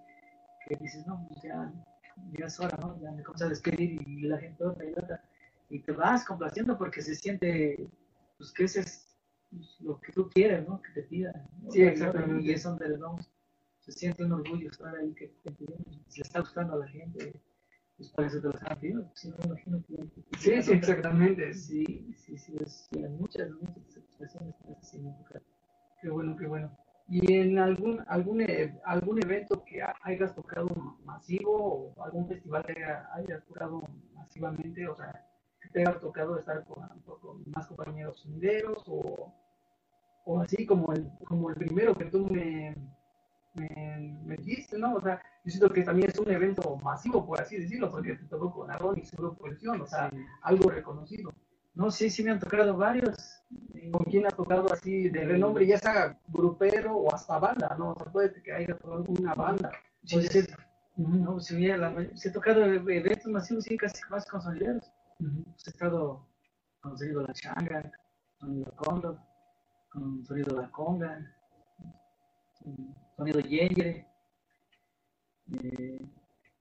[0.69, 1.73] que dices, no, pues ya,
[2.37, 3.01] ya es hora, ¿no?
[3.01, 5.23] Ya me comienza a despedir y la gente otra y otra.
[5.69, 7.89] Y te vas complaciendo porque se siente,
[8.37, 9.17] pues que ese es
[9.79, 10.81] lo que tú quieres, ¿no?
[10.81, 11.49] Que te pidan.
[11.63, 11.71] ¿no?
[11.71, 12.43] Sí, exactamente.
[12.43, 13.31] Y es donde vamos,
[13.79, 16.87] se siente un orgullo estar ahí, que te piden, si le está gustando a la
[16.87, 17.41] gente,
[17.97, 19.11] pues para eso te lo están pidiendo.
[19.15, 20.37] Sí, me imagino que...
[20.37, 21.53] Sí, sí, exactamente.
[21.53, 25.15] Sí, sí, sí, es, sí hay muchas, muchas satisfacciones así en
[26.01, 26.77] Qué bueno, qué bueno.
[27.11, 28.45] ¿Y en algún algún
[28.85, 30.67] algún evento que hayas tocado
[31.03, 33.81] masivo o algún festival que hayas tocado
[34.13, 35.25] masivamente, o sea,
[35.59, 36.87] que te haya tocado estar con,
[37.19, 39.33] con más compañeros sonideros o,
[40.25, 42.75] o, así como el, como el primero que tú me,
[43.55, 44.93] me, me dijiste, ¿no?
[44.93, 48.25] O sea, yo siento que también es un evento masivo, por así decirlo, porque te
[48.25, 50.17] tocó con Aaron y su grupo o sea, sí.
[50.43, 51.33] algo reconocido.
[51.79, 53.41] No, sí, sí me han tocado varios.
[53.93, 57.91] ¿Con quién ha tocado así de renombre, ya sea grupero o hasta banda, no?
[57.91, 59.71] O sea, puede que haya tocado una banda.
[60.03, 60.41] Sí, sí.
[60.97, 64.91] No, sí, la, se ha tocado eventos masivos, sí, casi más con sonideros.
[65.19, 65.45] Uh -huh.
[65.65, 66.27] He estado
[66.81, 67.91] con sonido la changa,
[68.41, 69.17] sonido cóndor,
[69.89, 71.33] con sonido la conga,
[73.15, 74.05] sonido yengre.
[75.53, 76.05] Eh,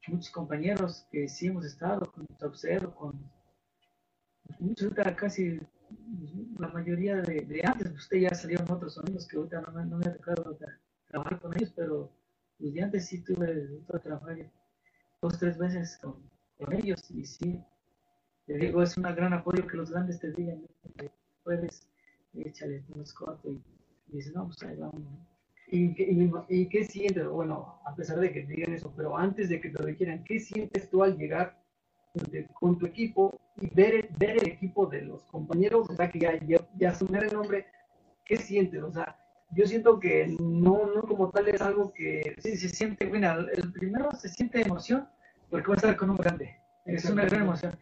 [0.07, 3.38] muchos compañeros que sí hemos estado con Observo, con
[4.61, 5.61] ahorita casi
[6.59, 10.07] la mayoría de, de antes, usted ya salieron otros sonidos que ahorita no, no me
[10.07, 10.59] ha tocado
[11.09, 12.11] trabajar con ellos, pero
[12.59, 14.51] Pues de antes sí tuve que trabajar
[15.23, 16.17] dos, tres veces con,
[16.73, 17.63] ellos y sí,
[18.47, 20.67] te digo, es un gran apoyo que los grandes te digan,
[21.45, 21.87] puedes,
[22.35, 23.63] échale unos cortos y,
[24.09, 25.03] y dices, no, pues ahí vamos.
[25.71, 25.95] ¿Y,
[26.49, 27.29] y, qué sientes?
[27.29, 30.25] Bueno, a pesar de que te digan eso, pero antes de que te lo dijeran,
[30.25, 31.63] ¿qué sientes tú al llegar
[32.55, 35.89] con tu equipo y ver, ver el equipo de los compañeros?
[35.91, 37.67] O sea, que ya, ya, ya el nombre,
[38.25, 38.83] ¿qué sientes?
[38.83, 39.17] O sea,
[39.51, 42.37] yo siento que no, no como tal es algo que...
[42.39, 45.09] Sí, se siente, bueno, el primero se siente emoción
[45.51, 47.79] porque va a estar con un grande, es una gran emoción.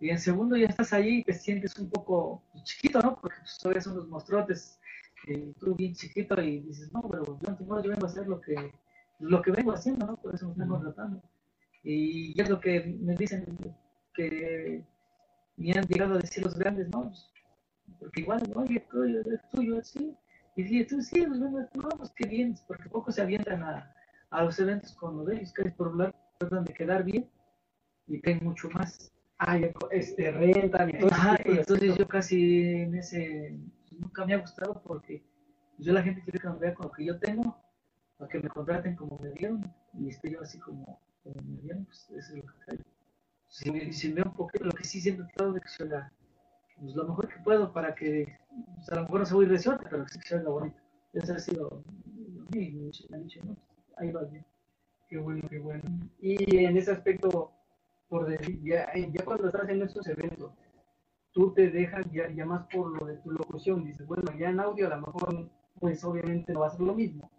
[0.00, 3.18] Y en segundo ya estás ahí y te sientes un poco chiquito, ¿no?
[3.20, 4.78] Porque pues, todavía son los monstruotes,
[5.24, 8.72] que tú bien chiquito y dices, no, pero yo, yo vengo a hacer lo que,
[9.18, 10.16] lo que vengo haciendo, ¿no?
[10.16, 11.22] Por eso me están contratando.
[11.90, 13.46] Y es lo que me dicen
[14.14, 14.84] que
[15.56, 17.12] me han llegado a decir los grandes, ¿no?
[17.98, 18.84] Porque igual, oye,
[19.32, 20.16] es tuyo, sí
[20.58, 23.94] y dije, tú sí, pues, no, pues qué bien, porque poco se avientan a,
[24.30, 27.30] a los eventos con los de ellos, que es por hablar, tratan de quedar bien
[28.08, 29.12] y caen mucho más.
[29.38, 29.56] Ah,
[29.92, 31.10] este, rentan y todo
[31.46, 33.56] entonces yo casi en ese,
[33.92, 35.22] nunca me ha gustado porque
[35.78, 37.56] yo la gente quiere que me vea con lo que yo tengo,
[38.16, 39.62] para que me contraten como me dieron,
[39.94, 41.00] y estoy yo así como,
[41.34, 42.84] me dieron, pues eso es lo que traigo.
[43.48, 46.12] Si, si me un poquito, lo que sí siempre trato de la,
[46.78, 48.38] pues, lo mejor que puedo para que,
[48.76, 50.76] pues, a lo mejor no se voy de suerte, pero que se salga bonito.
[51.12, 51.82] Ese ha sido
[52.50, 53.56] mi ¿no?
[53.96, 54.44] Ahí va bien.
[55.08, 55.82] Qué bueno, qué bueno.
[56.20, 57.52] Y en ese aspecto,
[58.08, 60.52] por decir, ya, ya cuando estás en estos eventos,
[61.32, 64.60] tú te dejas ya, ya más por lo de tu locución, dices, bueno, ya en
[64.60, 67.30] audio a lo mejor, pues obviamente no va a ser lo mismo,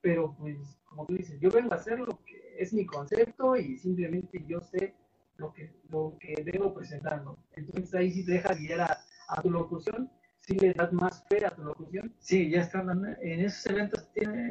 [0.00, 3.78] pero pues, como tú dices, yo vengo a hacer lo que es mi concepto y
[3.78, 4.94] simplemente yo sé
[5.36, 7.38] lo que, lo que vengo presentando.
[7.56, 10.10] Entonces ahí sí te dejas guiar a, tu locución,
[10.40, 12.14] si le das más fe a tu locución.
[12.18, 14.50] Sí, ya están en esos eventos tiene,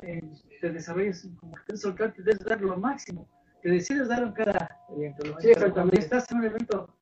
[0.59, 3.27] te desarrollas como que soltarte, debes dar lo máximo,
[3.61, 5.23] te decides dar en cada evento.
[5.39, 6.97] Sí, Cuando estás en un evento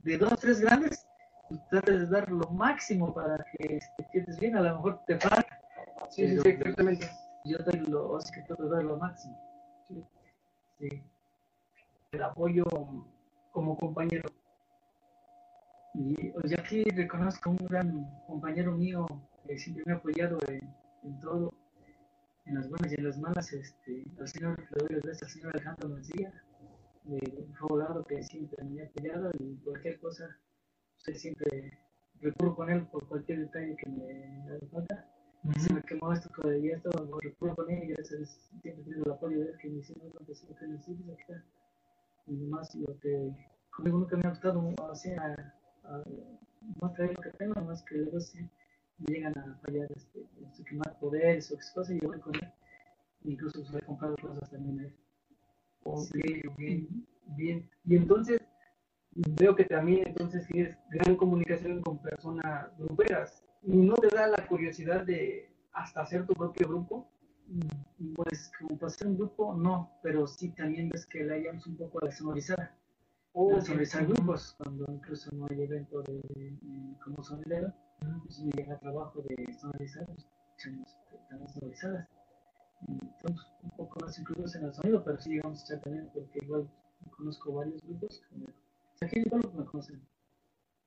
[0.00, 1.06] de dos o tres grandes,
[1.70, 5.60] tratas de dar lo máximo para que te sientes bien, a lo mejor te falta.
[6.10, 7.08] Sí, sí, exactamente.
[7.44, 9.49] Yo doy lo, así que trato de dar lo máximo.
[10.80, 10.88] Sí.
[12.12, 12.64] El apoyo
[13.52, 14.30] como compañero.
[15.92, 19.04] Y pues, aquí reconozco a un gran compañero mío
[19.46, 21.52] que siempre me ha apoyado en, todo,
[22.46, 25.52] en las buenas y en las malas, este, al señor, le doy las al señor
[25.54, 26.32] Alejandro Mancilla,
[27.04, 30.38] de un abogado que siempre me ha apoyado y cualquier cosa,
[30.96, 31.78] usted siempre
[32.22, 35.19] recurro con él por cualquier detalle que me haga falta.
[35.58, 36.90] Se me quemó esto todavía, esto
[37.22, 41.22] recurro con gracias, siempre tengo el apoyo de que me hicieron lo que necesito, aquí
[41.22, 41.44] está
[42.26, 43.32] y más lo que
[43.70, 46.02] conmigo nunca me ha gustado así a, a,
[46.80, 48.48] más traer lo que tengo, más que luego sí
[49.06, 52.52] llegan a fallar este, este, quemar poderes o cosas y yo voy con él.
[53.24, 54.96] Incluso se he comprado cosas también a él.
[55.84, 56.14] Ok,
[56.58, 57.70] bien, bien.
[57.84, 58.40] Y entonces
[59.12, 63.42] veo que también entonces tienes gran comunicación con personas gruperas.
[63.62, 67.10] ¿Y no te da la curiosidad de hasta hacer tu propio grupo?
[68.14, 71.76] Pues como para ser un grupo, no, pero sí también ves que la llamamos un
[71.76, 72.74] poco a la sonorizada.
[73.32, 76.56] O a sonorizar grupos, cuando incluso no hay evento de,
[77.04, 77.72] como sonidero,
[78.24, 80.26] pues me llega trabajo de sonorizar, pues
[81.12, 82.08] están sonorizadas.
[82.88, 86.38] Entonces, un poco más incluidos en el sonido, pero sí llegamos a echar también, porque
[86.42, 86.68] igual
[87.16, 88.46] conozco varios grupos que me,
[89.02, 90.00] aquí igual me conocen.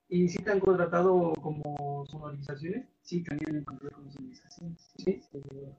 [0.10, 2.88] ¿Y si te han contratado como sonorizaciones?
[3.02, 4.94] Sí, también me encontré como sonorizaciones.
[4.98, 5.22] ¿Sí?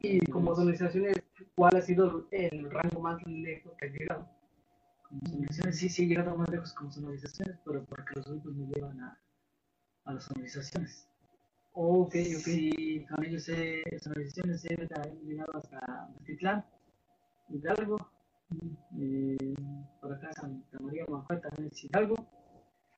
[0.03, 1.17] y como sonorizaciones,
[1.55, 4.29] ¿cuál ha sido el rango más lejos que has llegado?
[5.09, 8.67] Como sonorizaciones, sí, sí he llegado más lejos como sonorizaciones, pero porque los grupos me
[8.67, 9.19] llevan a,
[10.07, 11.09] a las sonorizaciones.
[11.73, 12.43] Ok, ok.
[12.45, 14.77] Sí, con ellos he, sonorizaciones he
[15.25, 16.65] llegado hasta Titlán,
[17.49, 17.97] Hidalgo,
[18.99, 19.55] eh,
[20.01, 22.17] por acá Santa María Manuel también es Hidalgo.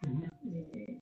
[0.02, 0.95] eh, no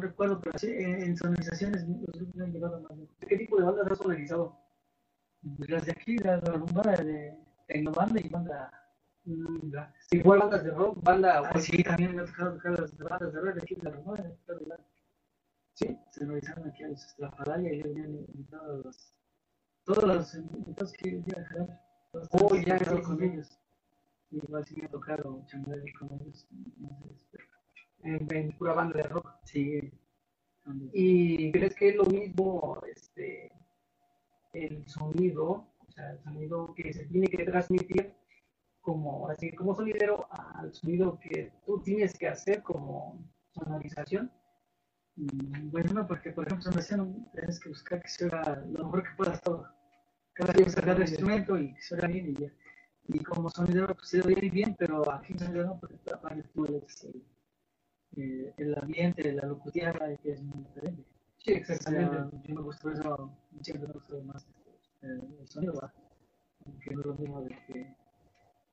[0.00, 2.92] recuerdo, pero sí, en sonorizaciones los grupos me han llevado más
[3.28, 4.56] ¿Qué tipo de bandas has sonorizado?
[5.56, 8.70] Pues las de aquí, las de de Tecnobanda y banda.
[9.24, 9.72] Mm,
[10.12, 11.42] Igual bandas de rock, banda.
[11.44, 13.90] Ah, sí, también me ha tocado tocar las bandas de rock de aquí de la
[13.90, 14.32] Rumora,
[15.74, 19.14] Sí, se sonorizaron aquí a los Estrafalaria y habían invitado a los.
[19.84, 21.80] Todos los invitados que iban a jalar.
[22.32, 23.58] Oh, ya, sí, con ellos.
[24.30, 26.46] Igual sí me ha tocado chambear con ellos.
[26.50, 27.26] Entonces,
[28.02, 29.28] en, pura banda de rock.
[29.44, 29.92] Sí.
[30.92, 33.50] ¿Y crees que es lo mismo este,
[34.52, 38.14] el sonido, o sea, el sonido que se tiene que transmitir
[38.80, 44.30] como, así como sonidero al sonido que tú tienes que hacer como sonorización?
[45.16, 49.16] Mm, bueno, no, porque por ejemplo, sonorización tienes que buscar que sea lo mejor que
[49.16, 49.66] puedas todo.
[50.34, 52.52] cada quien sacar el instrumento y que suena bien y ya.
[53.08, 57.04] Y como sonidero, pues se oye bien, pero aquí se no, porque aparte tú eres
[57.04, 57.24] el,
[58.16, 59.94] eh, el ambiente, la locución
[60.24, 61.04] es muy diferente.
[61.38, 62.16] Sí, exactamente.
[62.16, 63.30] O sea, yo me gusta eso,
[63.62, 64.46] siempre me gusta más
[65.02, 65.92] eh, el sonido, ¿va?
[66.84, 67.96] que no es lo mismo de que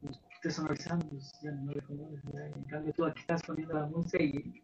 [0.02, 2.22] pues, estés sonorizando, pues ya no le conoces.
[2.34, 4.62] En cambio, tú aquí estás poniendo la música y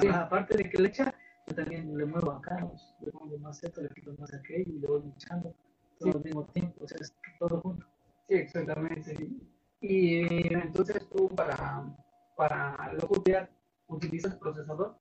[0.00, 0.08] Sí.
[0.08, 1.14] aparte de que le echa,
[1.48, 4.78] yo también le muevo acá, pues, le pongo más esto, le quito más aquello y
[4.78, 5.54] le voy echando
[5.98, 6.16] todo Sí.
[6.16, 7.86] al mismo tiempo, o sea, es todo junto.
[8.28, 9.28] Sí, exactamente.
[9.82, 11.84] Y eh, entonces tú para,
[12.36, 13.50] para locutear
[13.96, 14.96] utilizas procesador.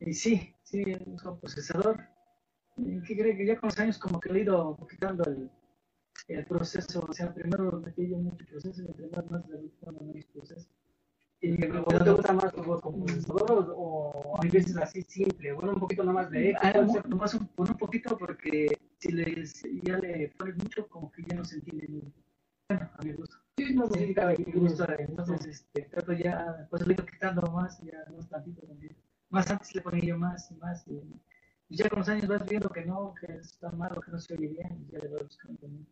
[0.00, 2.00] Y sí, sí, uso procesador.
[2.76, 5.50] ¿Y ¿Qué cree que ya con los años como que le he ido quitando el,
[6.28, 7.06] el proceso?
[7.08, 10.26] O sea, primero metí yo mucho proceso y entre más más le voy quitando menos
[10.26, 10.68] proceso.
[11.40, 15.52] Y ¿Te gusta más con procesador o, hay veces así simple?
[15.52, 16.60] Bueno, un poquito nomás de eco.
[16.62, 16.86] Ah, puede
[17.38, 21.44] un- un, poquito porque si le, si ya le pones mucho como que ya no
[21.44, 22.12] se entiende.
[22.68, 23.36] Bueno, a mi gusto.
[23.58, 24.04] Sí, no me
[24.52, 28.94] gusta, entonces este, trato ya, pues le quitando más, ya más tantito también.
[29.30, 31.00] Más antes le ponía yo más y más, y,
[31.70, 34.34] y ya con los años vas viendo que no, que está malo, que no se
[34.34, 35.86] oye bien, y ya le vas buscando también.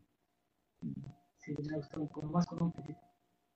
[1.38, 3.00] Sí, me un poco más con un poquito.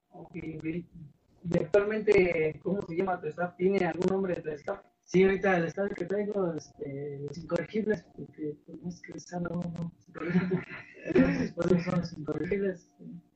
[0.09, 0.65] Ok, ok.
[0.65, 3.57] Y actualmente, ¿cómo se llama tu staff?
[3.57, 4.81] ¿Tiene algún nombre de tu staff?
[5.05, 9.93] Sí, ahorita el estado que traigo, este, los incorregibles, porque pues, no es que uno
[11.55, 12.91] por eso son los incorregibles.
[12.97, 13.28] sí.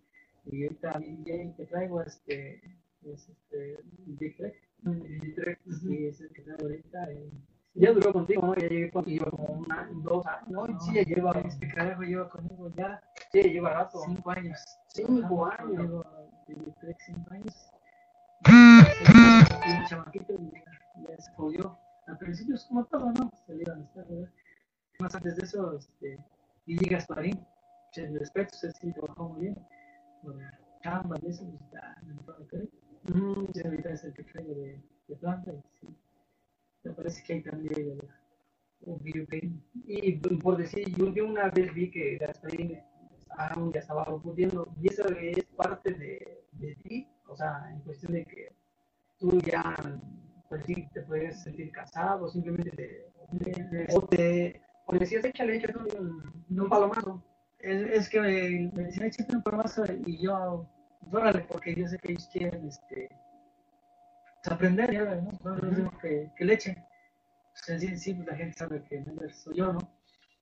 [0.47, 2.57] Y ahorita el DJ que traigo este,
[3.03, 4.55] es este, Big Trek.
[5.81, 7.13] Sí, es el que traigo ahorita.
[7.13, 7.31] y-
[7.75, 8.55] Ya duró contigo, ¿no?
[8.57, 10.49] Ya llegué contigo como una, dos años.
[10.51, 13.01] No, sí, ya lleva, Este carajo lleva conmigo ya
[13.31, 14.01] sí, ya lleva rato.
[14.07, 14.59] cinco años.
[14.89, 15.81] Cinco años.
[15.81, 16.05] Llevo
[16.49, 17.71] Big Trek cinco años.
[19.65, 20.53] Y un chamaquito y
[21.09, 21.79] ya, se jodió.
[22.09, 23.31] Al principio es como todo, ¿no?
[23.47, 24.31] Se le iban a estar, ¿verdad?
[24.99, 26.19] Más antes de eso, este,
[26.67, 27.39] y llega Gasparín,
[27.97, 29.67] en el aspecto, se sí trabajó muy bien.
[30.83, 31.97] Chamba y eso, pues ya,
[33.65, 35.89] ahorita es el que traigo de, de planta sí.
[36.85, 38.03] Me parece que hay también de la
[38.87, 39.35] ok, ok.
[39.87, 42.79] Y por decir, yo, yo una vez vi que Gasparín
[43.37, 48.13] aún ya estaba locuteando, y eso es parte de, de ti, o sea, en cuestión
[48.13, 48.53] de que
[49.19, 49.77] tú ya,
[50.49, 53.07] pues sí, te puedes sentir casado, simplemente te,
[53.39, 57.23] te- o te, o decías, échale, échale un, un palomazo.
[57.63, 60.69] Es, es que me, me decían, échate un palomazo y yo,
[61.13, 63.09] órale, porque yo sé que ellos quieren este,
[64.43, 65.31] pues, aprender, ya, ¿no?
[65.45, 66.75] No es lo mismo que, que le echen.
[66.75, 69.79] Pues, sí, sí, pues, la gente sabe que Mender soy yo, ¿no?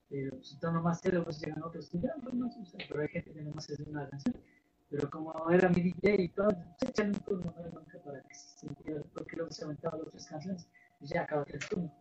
[0.09, 3.03] Pero pues, está nomás serio, pues llegan otros y ya, pues, no, o sea, pero
[3.03, 4.37] hay gente que nomás es de una canción.
[4.89, 8.23] Pero como era mi DJ y todo, pues échale un turno, no hay bronca para
[8.23, 10.69] que se sintiera, porque luego se aventaba dos tres canciones,
[11.01, 11.93] y ya acaba el turno.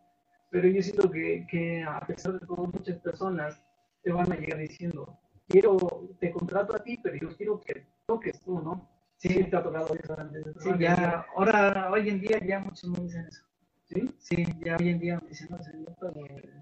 [0.49, 3.61] Pero yo siento que, que a pesar de todo, muchas personas
[4.01, 5.77] te van a llegar diciendo, quiero,
[6.19, 8.89] te contrato a ti, pero yo quiero que toques tú, ¿no?
[9.17, 10.45] Sí, te ha tocado eso antes.
[10.59, 13.43] Sí, ya, ahora, hoy en día ya muchos me dicen eso.
[13.85, 14.15] ¿Sí?
[14.19, 16.53] Sí, ya hoy en día me dicen, no puedo, eh,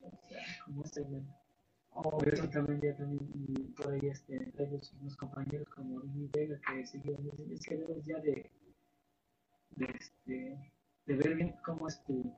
[0.00, 1.22] o sea, como este, güey.
[1.92, 6.58] Por eso también ya también y por ahí este, traigo unos compañeros como Luis Vega
[6.66, 8.50] que seguían dicen, es que debes ya de,
[9.76, 10.72] de, este,
[11.06, 12.32] de ver bien cómo es tu,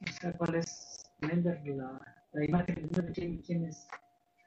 [0.00, 3.88] o sea, cuál es la, la imagen de quién, quién es.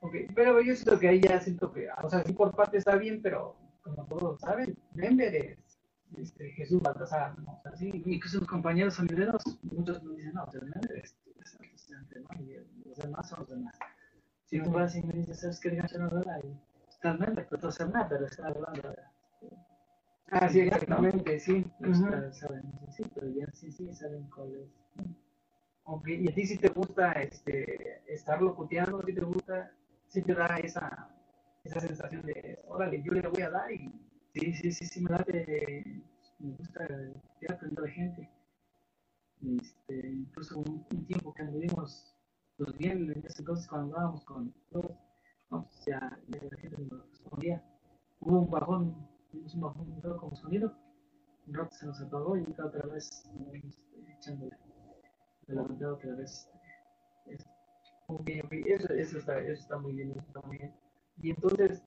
[0.01, 2.95] Ok, pero yo siento que ahí ya siento que, o sea, sí por parte está
[2.95, 5.57] bien, pero como todos saben, Denver es
[6.15, 7.53] este, Jesús Baltasar, ¿no?
[7.53, 11.57] O sea, sí, Incluso los compañeros sonideros, muchos me dicen, no, pero Blender es, es,
[11.61, 13.75] es, es, y los demás son los demás.
[14.45, 16.39] Si tú vas y me dices, ¿sabes qué canción no verdad?
[16.43, 16.57] Y
[16.89, 18.97] está el Blender, pero tú hacer nada, pero está hablando de
[20.29, 21.65] Ah, sí, exactamente, sí.
[21.79, 22.07] Ujú.
[22.07, 25.15] claro, saben, sí, pero ya sí, sí, saben cuál es.
[26.05, 29.71] Y a ti sí te gusta este, estar locuteando, sí te gusta,
[30.07, 31.09] sí te da esa,
[31.63, 33.91] esa sensación de, órale, yo le voy a dar y
[34.33, 36.03] Sí, sí, sí, sí, me da de,
[36.39, 36.87] me gusta
[37.41, 38.29] ya aprender a la gente.
[39.41, 42.13] Este, incluso un, un tiempo que anduvimos
[42.57, 44.91] pues bien, en ese entonces cuando andábamos con todos,
[45.49, 47.63] no, ya, ya la gente nos respondía.
[48.19, 50.73] Hubo un bajón, tuvimos un bajón feo como sonido,
[51.47, 53.09] un rato se nos apagó y otra vez
[53.53, 54.55] este, echándole,
[55.47, 56.49] la verdad otra vez.
[57.27, 57.49] este,
[58.09, 58.29] Ok,
[58.65, 60.73] eso, eso, está, eso está muy bien, eso está muy bien.
[61.21, 61.83] Y entonces,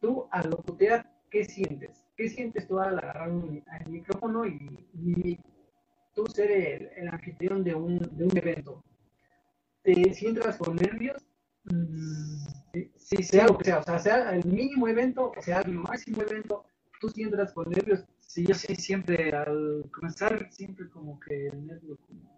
[0.00, 2.06] tú al locutear, ¿qué sientes?
[2.16, 5.38] ¿Qué sientes tú al agarrar un, micrófono y, y
[6.14, 8.82] tú ser el, el anfitrión de un, de un evento?
[9.82, 11.22] ¿Te sientas con nervios?
[11.64, 12.46] Mm,
[12.76, 15.72] Sí, sí, sea lo que sea, o sea, sea el mínimo evento, o sea el
[15.72, 16.66] máximo evento,
[17.00, 18.04] tú sientas con nervios.
[18.18, 22.35] Sí, yo sí siempre al comenzar, siempre como que el nervio como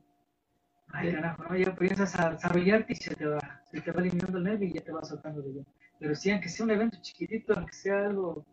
[0.91, 1.57] Ay, carajo, ¿no?
[1.57, 4.73] ya piensas a desarrollarte y se te va, se te va eliminando el nervio y
[4.73, 5.63] ya te va soltando de ya.
[5.99, 8.47] Pero sí, aunque sea un evento chiquitito, aunque sea algo,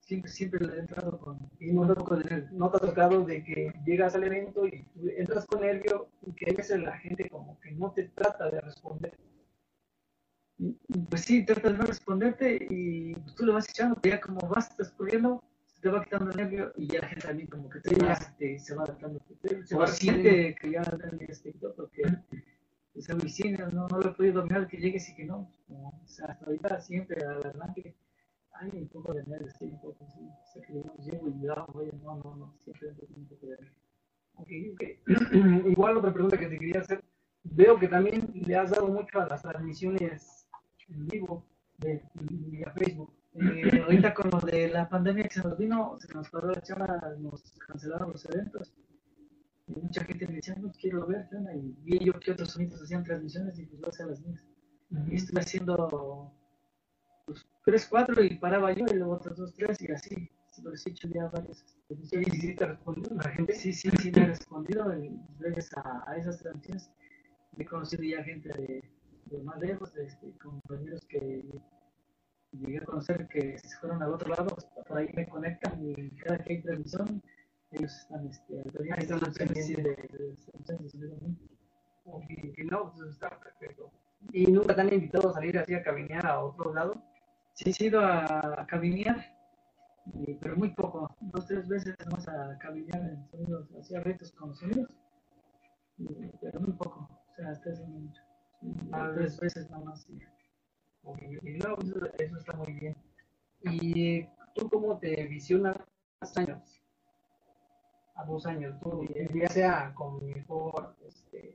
[0.00, 2.48] siempre, siempre le he entrado con y no, de nervio.
[2.52, 6.50] ¿No te ha tocado de que llegas al evento y entras con nervio y que
[6.50, 9.16] a la gente como que no te trata de responder?
[11.10, 15.42] Pues sí, trata de no responderte y tú le vas echando, ya como vas transcurriendo,
[15.42, 15.55] se
[15.86, 17.94] te va quitando el nervio y ya la gente también como que te,
[18.38, 19.20] te se va adaptando.
[19.64, 22.02] Se va siente que ya el este porque
[22.92, 25.48] esa oficina no, no lo he podido dominar que llegues y que no.
[25.68, 27.94] O sea, hasta ahorita siempre la arranque
[28.50, 30.20] hay un poco de nervios, sí, un poco, sí.
[30.20, 33.46] O sea, que digamos, llego y ya, oye, no, no, no, siempre tengo un poco
[33.46, 33.76] de nervios.
[34.38, 34.98] Okay, okay.
[35.70, 37.04] Igual otra pregunta que te quería hacer.
[37.44, 40.48] Veo que también le has dado mucho a las transmisiones
[40.88, 41.44] en vivo
[41.78, 43.12] de, vía Facebook.
[43.38, 46.62] Eh, ahorita con lo de la pandemia que se nos vino, se nos paró la
[46.62, 48.72] charla, nos cancelaron los eventos.
[49.68, 53.04] Y mucha gente me decía, no quiero ver, y vi yo que otros sonidos hacían
[53.04, 54.42] transmisiones y pues lo hacía las mías.
[55.10, 56.32] Y estuve haciendo
[57.26, 60.30] pues, tres, cuatro y paraba yo y luego otros dos, tres y así.
[60.62, 61.64] Pero sí he ya varias.
[61.90, 63.52] ¿Y sí te respondió la gente?
[63.54, 64.86] Sí, sí, sí me ha respondido
[65.38, 66.90] gracias a, a, esas transmisiones.
[67.58, 68.82] He conocido ya gente de,
[69.26, 71.44] de más lejos, de, este, compañeros que
[72.60, 76.10] llegué a conocer que se fueron al otro lado, pues, por ahí me conectan y
[76.16, 77.22] cada que hay transmisión,
[77.72, 81.26] ellos están este, ahí están de, de, de,
[82.56, 83.90] y no, pues está perfecto.
[84.32, 86.94] ¿Y nunca te han invitado a salir así a caminar a otro lado?
[87.54, 89.24] Sí, he ido a, a caminar,
[90.40, 94.58] pero muy poco, dos, tres veces más a caminar en sonidos, hacía retos con los
[94.58, 94.88] sonidos,
[96.40, 98.20] pero muy poco, o sea, hasta momento.
[98.92, 100.02] Ah, tres veces nada más.
[100.02, 100.18] Sí.
[101.20, 101.76] Y no,
[102.18, 102.96] eso, está muy bien.
[103.62, 105.76] ¿Y tú cómo te visionas
[106.20, 106.82] a años?
[108.14, 111.54] A dos años, tú, ya sea con mejor este,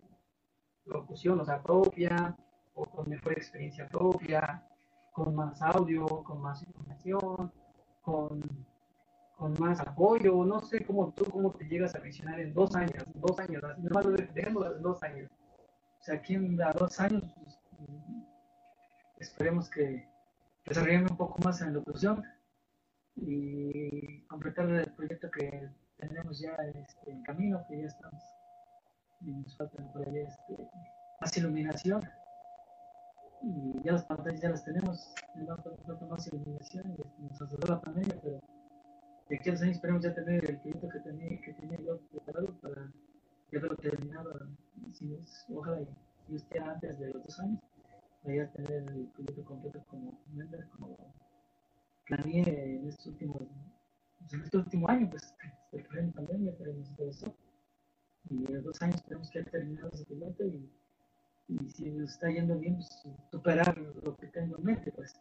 [0.85, 2.35] locución, o sea, propia,
[2.75, 4.63] o con mejor experiencia propia,
[5.11, 7.51] con más audio, con más información,
[8.01, 8.41] con,
[9.35, 13.03] con más apoyo, no sé cómo tú cómo te llegas a visionar en dos años,
[13.15, 13.63] dos años,
[14.33, 15.31] dejemos dos años.
[15.99, 17.23] O sea, aquí en dos años,
[19.22, 20.07] esperemos que
[20.65, 22.24] desarrollemos un poco más en locución
[23.15, 28.24] y completar el proyecto que tenemos ya este, en camino, que ya estamos,
[29.22, 30.67] y nos falta por ahí este,
[31.19, 32.01] más iluminación.
[33.43, 37.82] Y ya las pantallas ya las tenemos, nos falta más iluminación y nos asustó la
[37.82, 38.39] pandemia, pero
[39.30, 41.99] de aquí a dos años esperemos ya tener el proyecto que tenía, que tenía yo
[42.09, 42.91] preparado para
[43.51, 44.32] ya verlo terminado,
[45.55, 45.88] ojalá y,
[46.30, 47.59] y esté antes de los dos años,
[48.24, 50.19] vaya a tener el proyecto completo como
[50.78, 50.97] como
[52.07, 53.41] planeé en estos últimos,
[54.32, 55.34] en este último año, pues,
[55.72, 57.34] después de la pandemia, pero nos interesó.
[58.30, 60.69] Y en dos años tenemos que haber terminado ese proyecto y
[61.51, 65.13] y si nos está yendo bien, pues, superar lo que tengo en mente, pues.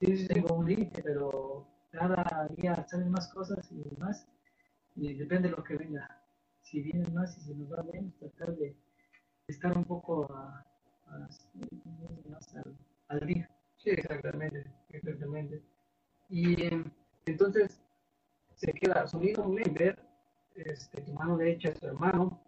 [0.00, 4.26] Sí, tengo un límite, pero cada día salen más cosas y más,
[4.94, 6.22] y depende de lo que venga.
[6.62, 8.76] Si vienen más y si nos va bien, tratar de
[9.48, 10.64] estar un poco a,
[13.08, 13.50] al, día.
[13.76, 15.62] Sí, exactamente, exactamente.
[16.28, 16.56] Y
[17.26, 17.80] entonces
[18.54, 19.98] se queda sonido member,
[20.54, 22.40] este, tu mano derecha es tu hermano,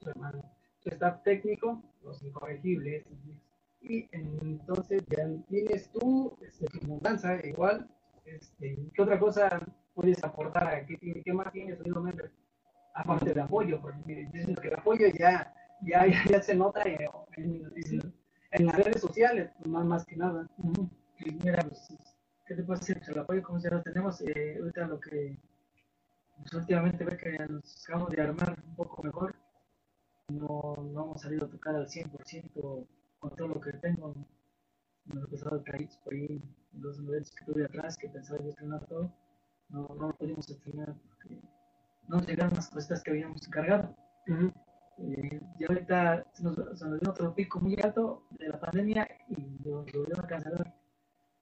[0.00, 0.42] tu hermano
[0.90, 3.04] staff técnico, los incorregibles,
[3.80, 7.88] y entonces ya tienes tú este, tu mudanza igual,
[8.24, 9.60] este, ¿qué otra cosa
[9.94, 10.96] puedes aportar aquí?
[10.96, 11.78] ¿Qué más tienes
[12.94, 17.70] Aparte de apoyo, porque yo que el apoyo ya, ya, ya, se nota en,
[18.52, 20.48] en, las redes sociales, más, más que nada.
[21.42, 21.88] mira, pues,
[22.46, 23.00] ¿qué te puedo decir?
[23.06, 25.38] El apoyo, como ya lo tenemos, eh, ahorita lo que
[26.36, 29.34] pues, últimamente ve que nos acabamos de armar un poco mejor
[30.28, 32.86] no, no hemos salido a tocar al 100%
[33.18, 34.14] con todo lo que tengo.
[35.06, 38.84] Me he empezado caídos por ahí, los modelos que tuve atrás, que pensaba yo estrenar
[38.86, 39.10] todo,
[39.70, 41.40] no, no lo pudimos estrenar porque
[42.08, 43.96] no llegaron las cosas que habíamos encargado.
[45.00, 49.08] Eh, y ahorita se nos, se nos dio otro pico muy alto de la pandemia
[49.28, 50.74] y lo, volvieron a cancelar.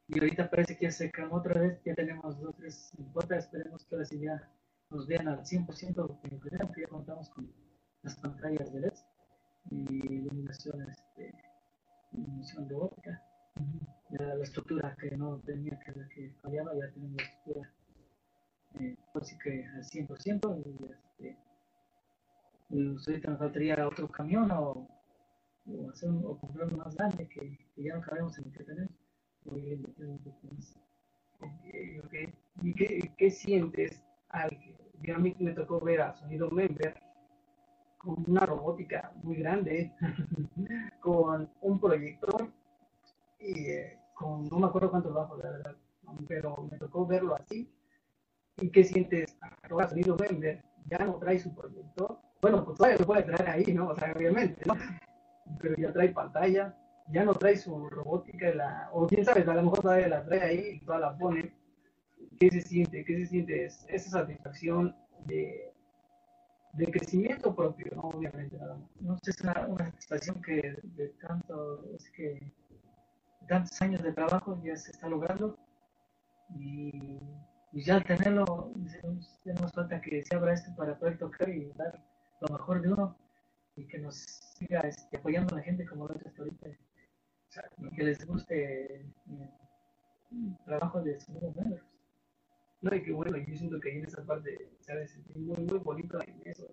[0.08, 3.84] Y ahorita parece que ya se calmó otra vez, ya tenemos dos, tres en esperemos
[3.84, 4.50] que ahora sí ya
[4.90, 6.28] nos vean al 100% que
[6.74, 7.50] que ya contamos con
[8.02, 8.92] las pantallas de LED
[9.70, 11.34] y iluminación, este,
[12.12, 13.22] iluminación robótica.
[14.10, 17.72] Ya la estructura que no tenía que, que ya tenemos la estructura
[18.78, 21.45] eh, casi que al 100% y este,
[22.68, 24.88] pues ahorita nos faltaría otro camión o,
[25.66, 28.52] o, hacer un, o comprar uno más grande que, que, ya no cabemos en el
[28.52, 28.92] que tenemos.
[29.46, 30.74] A un poco más.
[31.38, 32.34] Okay, okay.
[32.62, 34.50] ¿Y qué, qué sientes al
[35.02, 36.94] que a mí me tocó ver a Sonido Member
[37.98, 39.92] con una robótica muy grande,
[41.00, 42.50] con un proyector
[43.38, 45.76] y eh, con no me acuerdo cuántos bajos, la verdad,
[46.28, 47.70] pero me tocó verlo así.
[48.58, 49.36] ¿Y qué sientes?
[49.68, 52.18] Ahora sonido Bender ya no trae su proyector.
[52.40, 53.88] Bueno, pues todavía lo puede traer ahí, ¿no?
[53.88, 54.74] O sea, obviamente, ¿no?
[55.60, 56.76] Pero ya trae pantalla,
[57.08, 60.42] ya no trae su robótica, la, o quién sabe, a lo mejor todavía la trae
[60.42, 61.54] ahí y toda la pone.
[62.38, 63.04] ¿Qué se siente?
[63.04, 63.64] ¿Qué se siente?
[63.64, 65.72] Es esa satisfacción de,
[66.76, 68.02] de crecimiento propio, ¿no?
[68.02, 68.78] Obviamente, nada.
[69.00, 72.52] No sé, es una, satisfacción que de tanto, es que
[73.48, 75.56] tantos años de trabajo ya se está logrando
[76.58, 77.18] y,
[77.72, 78.72] ya al tenerlo,
[79.44, 82.02] ya nos falta que se abra esto para poder tocar y dar
[82.40, 83.16] lo mejor de uno
[83.76, 86.68] y que nos siga este, apoyando a la gente como lo hecho hasta ahorita.
[87.78, 89.06] Y que les guste eh,
[90.30, 91.80] el trabajo de sus miembros.
[92.82, 95.56] No, y que bueno, yo siento que ahí en esa parte ha de sentir muy,
[95.56, 96.66] muy bonito en eso.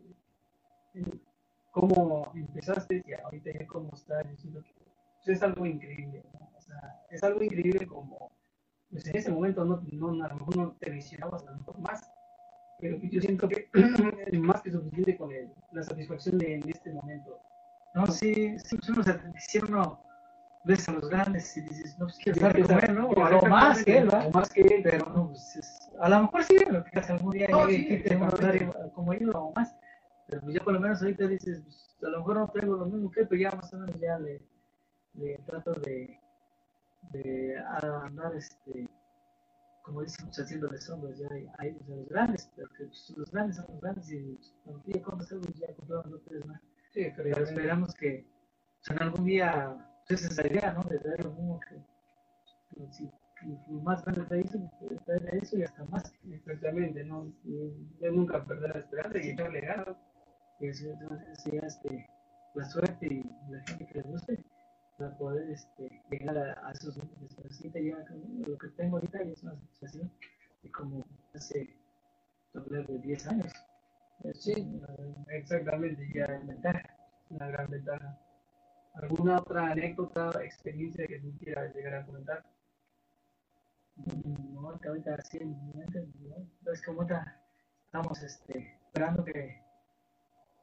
[1.72, 4.74] cómo empezaste y ahorita ya cómo estás, yo siento que
[5.24, 6.24] pues, es algo increíble,
[6.57, 8.32] O sea, es algo increíble como,
[8.91, 11.80] pues en ese momento no, no, a lo mejor no te visionabas a lo mejor
[11.80, 12.11] más,
[12.84, 13.70] pero yo siento que
[14.28, 17.40] es más que suficiente con el, la satisfacción de en este momento.
[17.96, 20.04] No, sí, sí, pues uno se uno
[20.66, 23.10] ves a los grandes y dices, no, pues quiero estar comer, ¿no?
[23.10, 24.28] O algo más que él, ¿no?
[24.28, 27.32] O más que él, pero no, pues es, a lo mejor sí, lo que algún
[27.32, 29.76] día no, sí, que un como ellos o más,
[30.28, 32.86] pero pues ya por lo menos ahorita dices, pues, a lo mejor no tengo lo
[32.86, 34.42] mismo que, pero ya más o menos ya le,
[35.16, 36.20] le trato de,
[37.12, 38.88] de andar, este,
[39.84, 43.82] como dicen, pues, haciéndole sombras ya a los grandes, porque pues, los grandes son los
[43.82, 46.62] grandes y cuando tú ya compras algo ya compraron dos tres más.
[46.92, 48.26] Sí, pero esperamos que
[48.80, 50.84] pues, en algún día entonces esa idea, ¿no?
[50.84, 51.82] De traer lo mismo que,
[52.92, 53.10] si,
[53.84, 56.14] más grande te hizo, pues traer eso y hasta más.
[56.32, 57.34] Exactamente, ¿no?
[57.44, 59.98] de nunca perder la esperanza y echarle ganas.
[60.60, 62.08] Y eso entonces ya este,
[62.56, 64.44] la suerte y la gente que les guste
[64.98, 67.36] para poder este, llegar a, a esos límites.
[67.72, 70.12] Pero ya lo que tengo ahorita es una situación
[70.62, 71.76] de como hace
[72.54, 73.54] sobre de 10 años.
[74.34, 74.82] Sí,
[75.30, 76.96] exactamente, ya es ventaja,
[77.30, 78.18] una gran ventaja.
[78.94, 82.46] ¿Alguna otra anécdota, experiencia que tú quieras llegar a comentar?
[83.96, 86.72] Mm, no, que ahorita así en mi mente, ¿no?
[86.72, 87.06] Es como
[87.86, 89.62] estamos este, esperando que,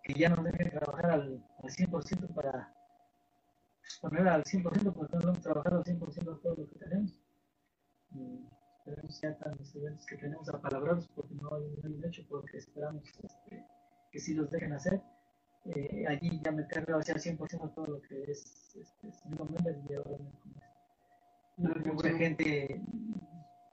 [0.05, 2.73] que ya nos dejen trabajar al, al 100% para
[3.99, 7.19] poner al 100% porque no hemos trabajado al 100% de todo lo que tenemos.
[8.13, 8.47] Y
[8.79, 12.59] esperemos ya tan los eventos que tenemos apalabrados porque no hay, no hay hecho porque
[12.59, 13.67] esperamos este,
[14.11, 15.01] que sí los dejen hacer.
[15.67, 19.95] Eh, allí ya meterlo hacia el 100% todo lo que es este, Sonido Méndez y
[19.95, 20.17] ahora
[21.59, 22.83] no, mucha gente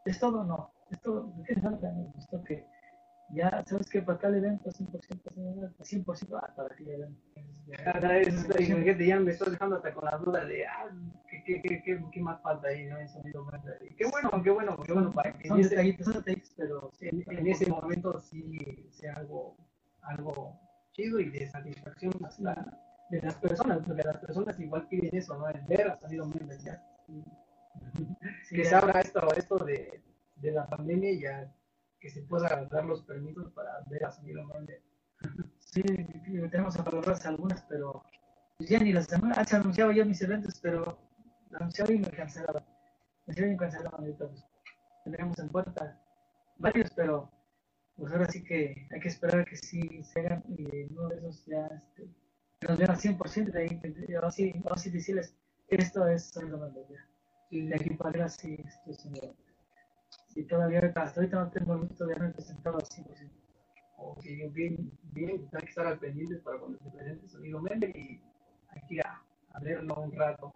[0.03, 1.93] es todo no es todo es que falta
[2.45, 2.65] que
[3.29, 7.21] ya sabes que para tal evento 100% 100% ah, para aquel evento
[7.93, 10.89] gente ya me estoy dejando hasta con la duda de ah,
[11.29, 12.97] ¿qué, qué, qué, qué, más falta ahí ¿no?
[13.07, 16.91] Sonido Méndez qué bueno qué bueno qué bueno para que son detallitos son detallitos pero
[17.01, 19.55] en, en ese momento sí sea algo
[20.01, 20.59] algo
[20.97, 22.11] y de satisfacción
[23.09, 25.47] de las personas, porque las personas igual piden eso, ¿no?
[25.47, 26.83] El ver ha salido muy ya.
[28.49, 30.01] que se abra esto, esto de,
[30.37, 31.53] de, la pandemia y ya
[31.99, 34.81] que se pueda dar los permisos para ver a salido Méndez.
[35.71, 35.81] Sí,
[36.49, 38.03] tenemos valorar algunas, pero
[38.59, 40.97] ya ni las ah, se anunciaba ya mis eventos, pero
[41.51, 42.63] anunciaba y me cancelaban.
[43.25, 44.43] Me y cancelaban ahorita, pues.
[45.03, 46.01] Tendríamos en puerta
[46.57, 47.29] varios, pero
[47.97, 51.45] pues ahora sí que hay que esperar que sí se hagan y uno de esos
[51.45, 52.07] ya este,
[52.59, 55.35] que nos vean al 100% de ahí, ahora sí, ahora sí decirles,
[55.67, 57.05] esto es solamente ya.
[57.49, 59.35] Y de aquí para atrás sí, esto es un
[60.35, 63.46] Y todavía hasta ahorita no tengo el gusto de haberme presentado al 100%.
[63.99, 68.21] Ok, bien, bien, hay que estar al pendiente para cuando se presente Sonido Méndez y
[68.69, 69.23] hay que ir a,
[69.59, 70.53] verlo un rato.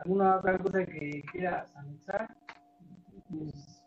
[0.00, 2.36] ¿Alguna otra cosa que quieras anexar?
[3.30, 3.84] Pues,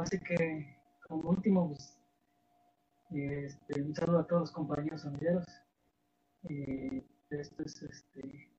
[0.00, 2.00] así que como último, pues,
[3.10, 5.44] este, un saludo a todos los compañeros sonideros.
[6.48, 8.50] Eh, esto es, este,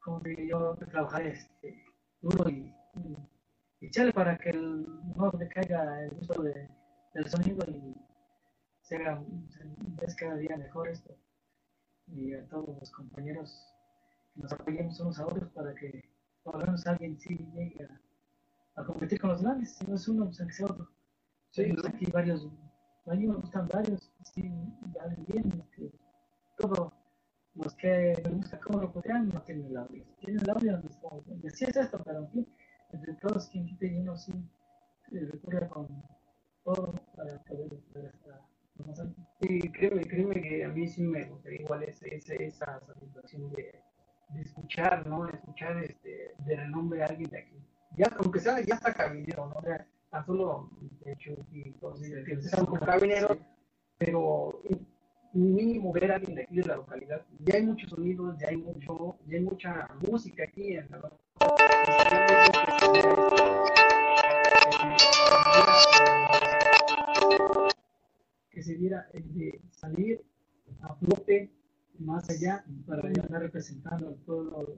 [0.00, 1.84] como digo yo, trabajar este,
[2.22, 2.74] duro y,
[3.80, 6.68] y, echarle para que el, no le caiga el gusto de,
[7.14, 7.94] del sonido y
[8.82, 11.16] se haga se, cada día mejor esto.
[12.08, 13.74] Y a todos los compañeros
[14.34, 16.04] que nos apoyemos unos a otros para que
[16.42, 19.76] por lo menos alguien sí llegue a, a competir con los grandes.
[19.76, 20.88] Si no es uno, pues que sea otro.
[21.50, 22.48] Sí, aquí varios,
[23.06, 24.42] a mí me gustan varios, sí,
[25.28, 25.92] bien, este,
[26.56, 26.92] todos
[27.54, 30.04] los que me gusta cómo lo podrían no tienen el audio.
[30.20, 31.40] Tienen el audio donde.
[31.42, 32.46] Y así es esto, pero en
[32.92, 34.32] entre todos quien quite y uno sí
[35.10, 35.88] recurre con
[36.64, 38.52] todo para poder estar hasta
[39.40, 43.80] Sí, créeme, sí me gustaría igual esa, esa satisfacción de,
[44.40, 45.28] escuchar, ¿no?
[45.28, 47.56] Escuchar este, de renombre a alguien de aquí.
[47.96, 49.56] Ya, aunque sea, ya está cabinero, ¿no?
[49.56, 49.62] O
[50.10, 50.70] tan solo,
[51.04, 51.72] de hecho, y
[52.24, 53.38] que están como cabineros,
[53.98, 54.62] pero
[55.32, 57.22] mínimo ver a alguien de aquí de la localidad.
[57.40, 60.98] Ya hay muchos sonidos, ya hay mucho, ya hay mucha música aquí en la
[68.52, 70.22] que se viera el de salir
[70.82, 71.50] a flote
[71.98, 74.76] más allá para estar representando al pueblo.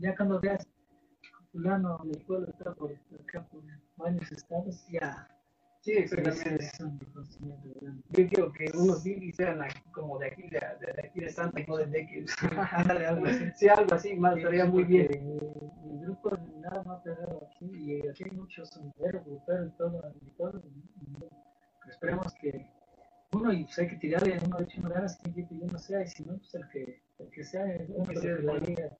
[0.00, 0.66] Ya cuando veas
[1.52, 3.62] fulano del pueblo está por acá por
[3.96, 5.26] varios estados, ya
[5.86, 6.68] Sí, exactamente.
[8.10, 9.60] Yo quiero que unos bibis sean
[9.92, 12.34] como de aquí, de, de, aquí de Santa y no de X.
[13.08, 13.50] algo así.
[13.54, 15.08] Sí, algo así, más estaría muy bien.
[15.12, 20.62] El grupo nada más pegado aquí y aquí hay muchos sombreros, gruperos y todo, todo.
[21.96, 22.70] Esperemos que
[23.32, 25.78] uno, y pues hay que tirarle uno de hecho no ganas, quien que yo no
[25.78, 28.58] sea, y si no, pues el que, el que sea, uno que sea de la
[28.58, 28.96] liga,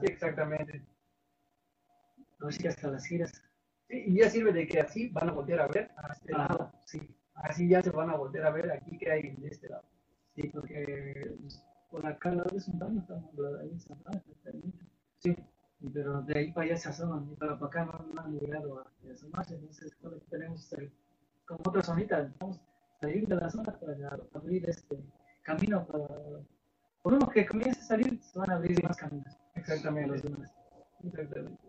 [0.00, 0.84] Sí, exactamente.
[2.40, 3.32] Así que hasta las giras
[3.88, 6.72] y ya sirve de que así van a voltear a ver a este lado.
[6.84, 7.00] Sí,
[7.34, 9.84] así ya se van a voltear a ver aquí que hay de este lado.
[10.34, 14.22] Sí, porque pues, por acá al lado de Santana estamos ahí en Santana,
[15.18, 15.36] Sí.
[15.94, 19.54] Pero de ahí para allá se asoman, y para, acá no, han llegado a, asomarse,
[19.54, 19.96] entonces
[20.28, 20.72] tenemos
[21.48, 24.96] como otra zonita, vamos a salir de la zona para abrir este
[25.42, 26.06] camino para
[27.02, 29.36] por uno que comience a salir se van a abrir más caminos.
[29.54, 30.10] Exactamente.
[30.10, 30.52] Los demás.
[31.02, 31.68] Exactamente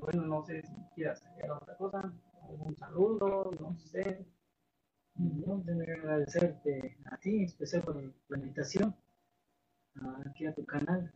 [0.00, 2.12] bueno, no sé si quieras hacer otra cosa,
[2.48, 4.24] algún saludo, no sé.
[5.14, 8.96] No, tengo que agradecerte a ti, especial por la invitación
[10.24, 11.12] aquí a tu canal,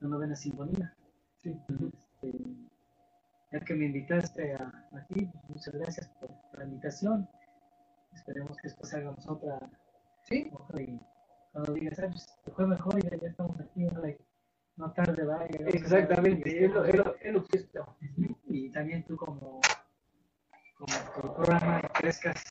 [0.00, 0.96] la novena sinfonía.
[1.36, 1.50] Sí.
[1.50, 2.32] Este,
[3.52, 7.28] ya que me invitaste a, aquí, muchas gracias por la invitación.
[8.14, 9.58] Esperemos que después hagamos otra.
[10.24, 10.50] Sí.
[10.78, 11.00] y
[11.52, 13.86] cuando digas, ah, pues, fue mejor y ya estamos aquí,
[14.76, 15.58] no tarde vaya.
[15.66, 17.68] Exactamente, es lo, es, lo, es lo que
[18.48, 19.60] Y también tú como,
[20.78, 22.42] como tu programa crezcas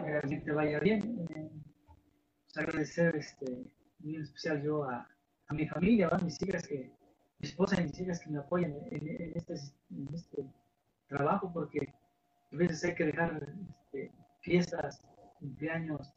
[0.00, 1.26] y realmente vaya bien.
[1.28, 1.50] Eh,
[2.44, 3.64] pues agradecer este,
[3.98, 5.06] muy especial yo a,
[5.46, 6.90] a mi familia, a mis hijas que,
[7.40, 9.54] mi esposa y mis hijas que me apoyan en, este,
[9.90, 10.44] en este
[11.08, 11.92] trabajo porque
[12.52, 15.02] a veces hay que dejar este, fiestas,
[15.38, 16.12] cumpleaños,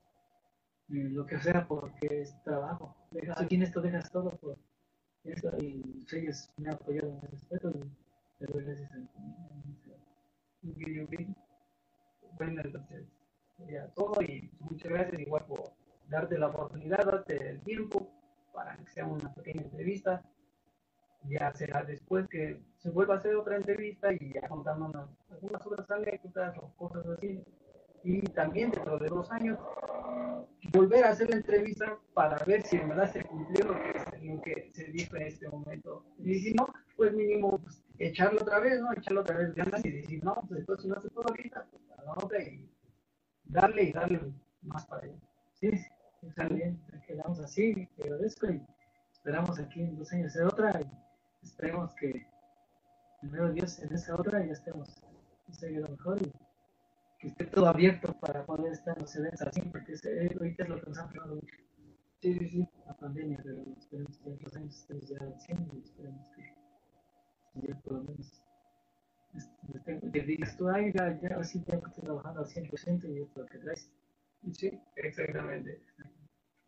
[0.89, 2.95] eh, lo que sea porque es trabajo.
[3.38, 4.57] aquí en esto dejas todo por
[5.24, 7.80] eso, y ellos me han apoyado en ese aspecto y
[8.39, 8.97] le doy gracias a
[12.38, 13.07] Bueno, entonces
[13.57, 15.71] sería todo y muchas gracias igual por
[16.09, 18.11] darte la oportunidad, darte el tiempo
[18.53, 20.21] para que sea una pequeña entrevista.
[21.30, 25.89] Ya será después que se vuelva a hacer otra entrevista y ya contándonos algunas otras
[25.89, 27.41] anécdotas o cosas así.
[28.03, 29.57] Y también dentro de dos años
[30.71, 34.41] volver a hacer la entrevista para ver si en verdad se cumplió lo que, lo
[34.41, 36.05] que se dijo en este momento.
[36.19, 38.91] Y si no, pues mínimo pues, echarlo otra vez, ¿no?
[38.93, 42.03] Echarlo otra vez ganas y decir, no, pues entonces no se puede ahorita, pues a
[42.03, 42.69] la otra y
[43.45, 44.19] darle y darle
[44.61, 45.15] más para allá.
[45.53, 45.69] Sí,
[46.24, 48.61] está bien, quedamos así, te agradezco y
[49.13, 51.12] esperamos aquí en dos años hacer otra y
[51.44, 52.26] esperemos que
[53.22, 55.04] primero Dios en esa otra ya estemos
[55.62, 56.32] lo mejor y
[57.20, 59.94] que esté todo abierto para poder estar en los eventos así, porque
[60.38, 61.56] ahorita es lo que nos han mucho.
[62.20, 65.70] Sí, sí, sí, la pandemia, pero esperemos que en otros años estemos ya al 100
[65.74, 68.44] y esperemos que ya por lo menos
[69.34, 73.22] este, que digas tú, ay, ya, ya así tengo que estar trabajando al 100% y
[73.22, 73.91] es lo que traes.
[74.52, 75.82] Sí, exactamente.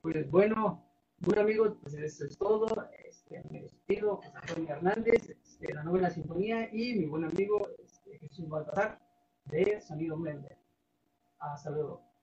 [0.02, 0.85] Pues bueno,
[1.20, 2.68] bueno amigos, pues eso es todo.
[3.06, 7.68] Este, me despido, José Antonio Hernández, de este, la novena sinfonía y mi buen amigo
[7.84, 9.00] este, Jesús Baltasar
[9.46, 10.58] de Sonido Mender.
[11.40, 12.15] Hasta luego.